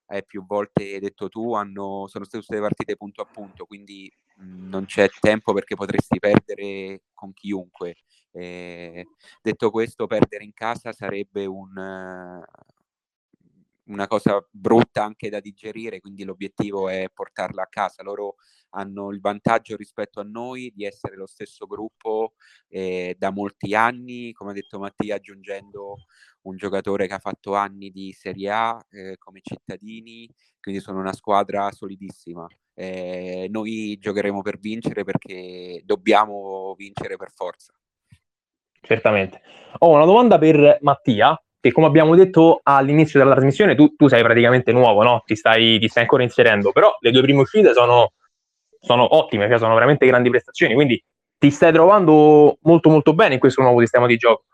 [0.07, 4.69] hai più volte detto tu hanno, sono state tutte partite punto a punto quindi mh,
[4.69, 7.97] non c'è tempo perché potresti perdere con chiunque.
[8.35, 9.07] Eh,
[9.43, 12.43] detto questo perdere in casa sarebbe un,
[13.93, 18.03] una cosa brutta anche da digerire, quindi l'obiettivo è portarla a casa.
[18.03, 18.37] Loro
[18.71, 22.35] hanno il vantaggio rispetto a noi di essere lo stesso gruppo
[22.69, 25.97] eh, da molti anni, come ha detto Mattia, aggiungendo
[26.43, 30.29] un giocatore che ha fatto anni di Serie A eh, come cittadini,
[30.61, 32.47] quindi sono una squadra solidissima.
[32.75, 37.75] Eh, noi giocheremo per vincere perché dobbiamo vincere per forza.
[38.81, 39.43] Certamente.
[39.79, 44.21] Ho una domanda per Mattia, che come abbiamo detto all'inizio della trasmissione, tu, tu sei
[44.21, 45.23] praticamente nuovo, no?
[45.25, 48.15] ti, stai, ti, stai, ancora inserendo, però le due prime uscite sono,
[48.81, 51.01] sono ottime, cioè sono veramente grandi prestazioni, quindi
[51.39, 54.47] ti stai trovando molto molto bene in questo nuovo sistema di gioco.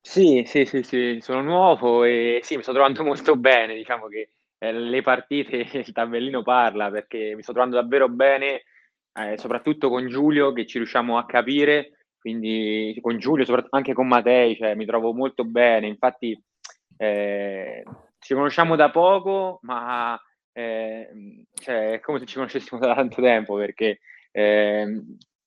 [0.00, 4.30] Sì, sì, sì, sì, sono nuovo e sì, mi sto trovando molto bene, diciamo che
[4.56, 8.62] eh, le partite, il tabellino parla perché mi sto trovando davvero bene,
[9.12, 11.95] eh, soprattutto con Giulio che ci riusciamo a capire
[12.26, 15.86] quindi con Giulio, soprattutto anche con Matei, cioè, mi trovo molto bene.
[15.86, 16.36] Infatti,
[16.96, 17.84] eh,
[18.18, 20.20] ci conosciamo da poco, ma
[20.50, 21.08] eh,
[21.54, 24.00] cioè, è come se ci conoscessimo da tanto tempo perché
[24.32, 25.04] eh,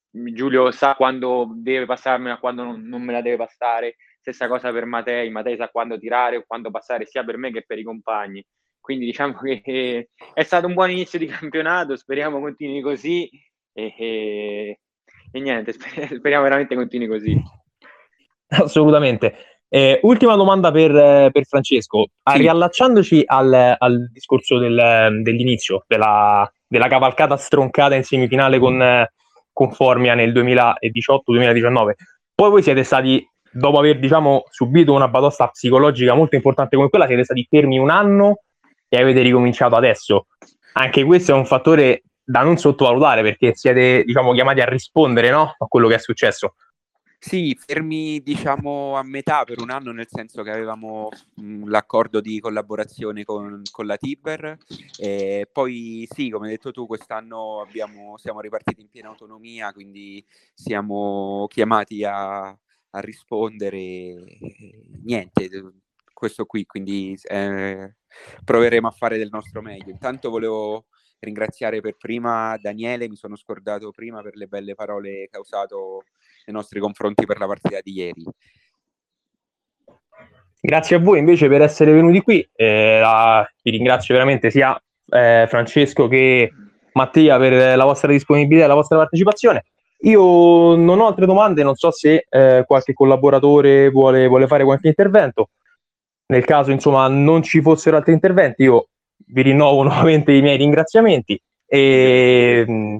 [0.09, 3.97] Giulio sa quando deve passarmela, quando non, non, me la deve passare.
[4.21, 7.65] Stessa cosa per Matei, Matei sa quando tirare o quando passare sia per me che
[7.67, 8.41] per i compagni.
[8.80, 13.30] Quindi diciamo che è stato un buon inizio di campionato, speriamo continui così.
[13.73, 14.80] E, e,
[15.32, 17.41] e niente, speriamo veramente continui così.
[18.49, 19.36] Assolutamente.
[19.71, 22.07] Eh, ultima domanda per, per Francesco.
[22.23, 22.39] Ah, sì.
[22.39, 29.07] Riallacciandoci al, al discorso del, dell'inizio, della, della, cavalcata stroncata in semifinale con,
[29.53, 31.91] con Formia nel 2018-2019,
[32.34, 37.05] poi voi siete stati, dopo aver diciamo, subito una batosta psicologica molto importante come quella,
[37.05, 38.39] siete stati fermi un anno
[38.88, 40.25] e avete ricominciato adesso.
[40.73, 45.55] Anche questo è un fattore da non sottovalutare perché siete diciamo, chiamati a rispondere no?
[45.57, 46.53] a quello che è successo.
[47.17, 52.39] Sì, fermi diciamo a metà per un anno, nel senso che avevamo mh, l'accordo di
[52.39, 54.57] collaborazione con, con la Tiber.
[54.99, 60.23] E poi sì, come hai detto tu, quest'anno abbiamo, siamo ripartiti in piena autonomia, quindi
[60.53, 64.15] siamo chiamati a, a rispondere.
[65.03, 65.49] Niente,
[66.13, 67.95] questo qui, quindi eh,
[68.45, 69.89] proveremo a fare del nostro meglio.
[69.89, 70.86] Intanto volevo
[71.20, 76.03] ringraziare per prima Daniele, mi sono scordato prima per le belle parole che ha usato
[76.45, 78.24] nei nostri confronti per la partita di ieri.
[80.61, 85.45] Grazie a voi invece per essere venuti qui, eh, la, vi ringrazio veramente sia eh,
[85.47, 86.51] Francesco che
[86.93, 89.65] Mattia per la vostra disponibilità e la vostra partecipazione.
[90.01, 94.88] Io non ho altre domande, non so se eh, qualche collaboratore vuole, vuole, fare qualche
[94.88, 95.49] intervento.
[96.28, 98.89] Nel caso insomma non ci fossero altri interventi, io
[99.32, 102.97] vi rinnovo nuovamente i miei ringraziamenti e mm,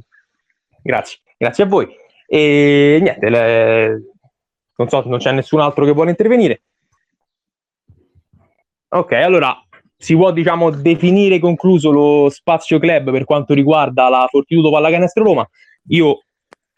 [0.82, 1.88] grazie, grazie a voi.
[2.27, 4.01] E niente, le...
[4.75, 6.61] non so, non c'è nessun altro che vuole intervenire.
[8.89, 9.55] Ok, allora
[9.95, 15.47] si può diciamo definire concluso lo spazio club per quanto riguarda la Fortitudo Pallacanestro Roma.
[15.89, 16.23] Io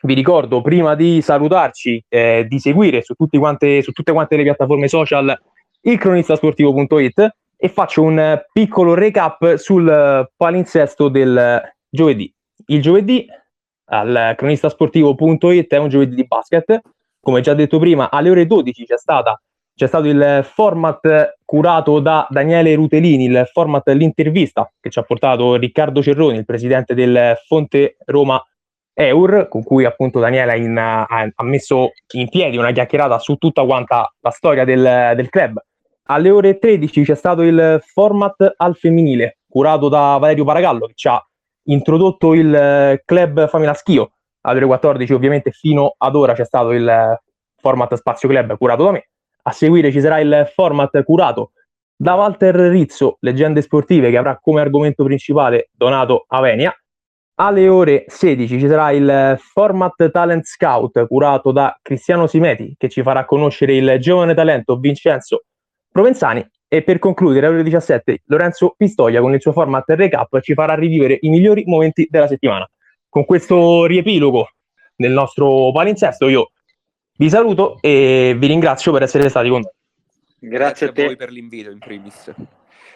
[0.03, 4.87] vi ricordo prima di salutarci eh, di seguire su, quante, su tutte quante le piattaforme
[4.87, 5.39] social
[5.81, 12.33] il cronistasportivo.it e faccio un piccolo recap sul palinsesto del giovedì.
[12.65, 13.27] Il giovedì
[13.85, 16.81] al cronistasportivo.it è un giovedì di basket.
[17.19, 19.39] Come già detto prima, alle ore 12 c'è, stata,
[19.75, 25.53] c'è stato il format curato da Daniele Rutelini, il format l'intervista che ci ha portato
[25.55, 28.43] Riccardo Cerroni, il presidente del Fonte Roma
[28.91, 33.63] Eur, con cui appunto Daniele in, ha, ha, messo in piedi una chiacchierata su tutta
[33.65, 35.61] quanta la storia del, del club
[36.11, 41.07] alle ore 13 c'è stato il format al femminile, curato da Valerio Paragallo, che ci
[41.07, 41.25] ha
[41.67, 44.11] introdotto il eh, club Famila Schio.
[44.41, 47.21] Alle 14 ovviamente fino ad ora c'è stato il eh,
[47.55, 49.09] format Spazio Club curato da me.
[49.43, 51.51] A seguire ci sarà il format curato
[51.95, 56.75] da Walter Rizzo, leggende sportive, che avrà come argomento principale Donato Avenia.
[57.35, 63.01] Alle ore 16 ci sarà il format Talent Scout curato da Cristiano Simeti, che ci
[63.01, 65.43] farà conoscere il giovane talento Vincenzo
[65.91, 66.47] Provenzani.
[66.73, 70.73] E per concludere, alle ore 17, Lorenzo Pistoia con il suo format recap ci farà
[70.73, 72.69] rivivere i migliori momenti della settimana.
[73.09, 74.51] Con questo riepilogo
[74.95, 76.51] del nostro palinsesto, io
[77.17, 79.71] vi saluto e vi ringrazio per essere stati con noi.
[80.39, 82.23] Grazie, Grazie a, a, voi per l'invito in primis.
[82.23, 82.47] Grazie,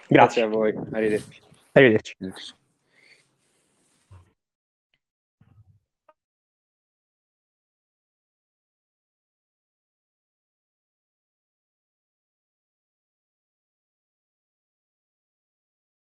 [0.08, 1.42] Grazie a voi, arrivederci.
[1.74, 2.16] Arrivederci.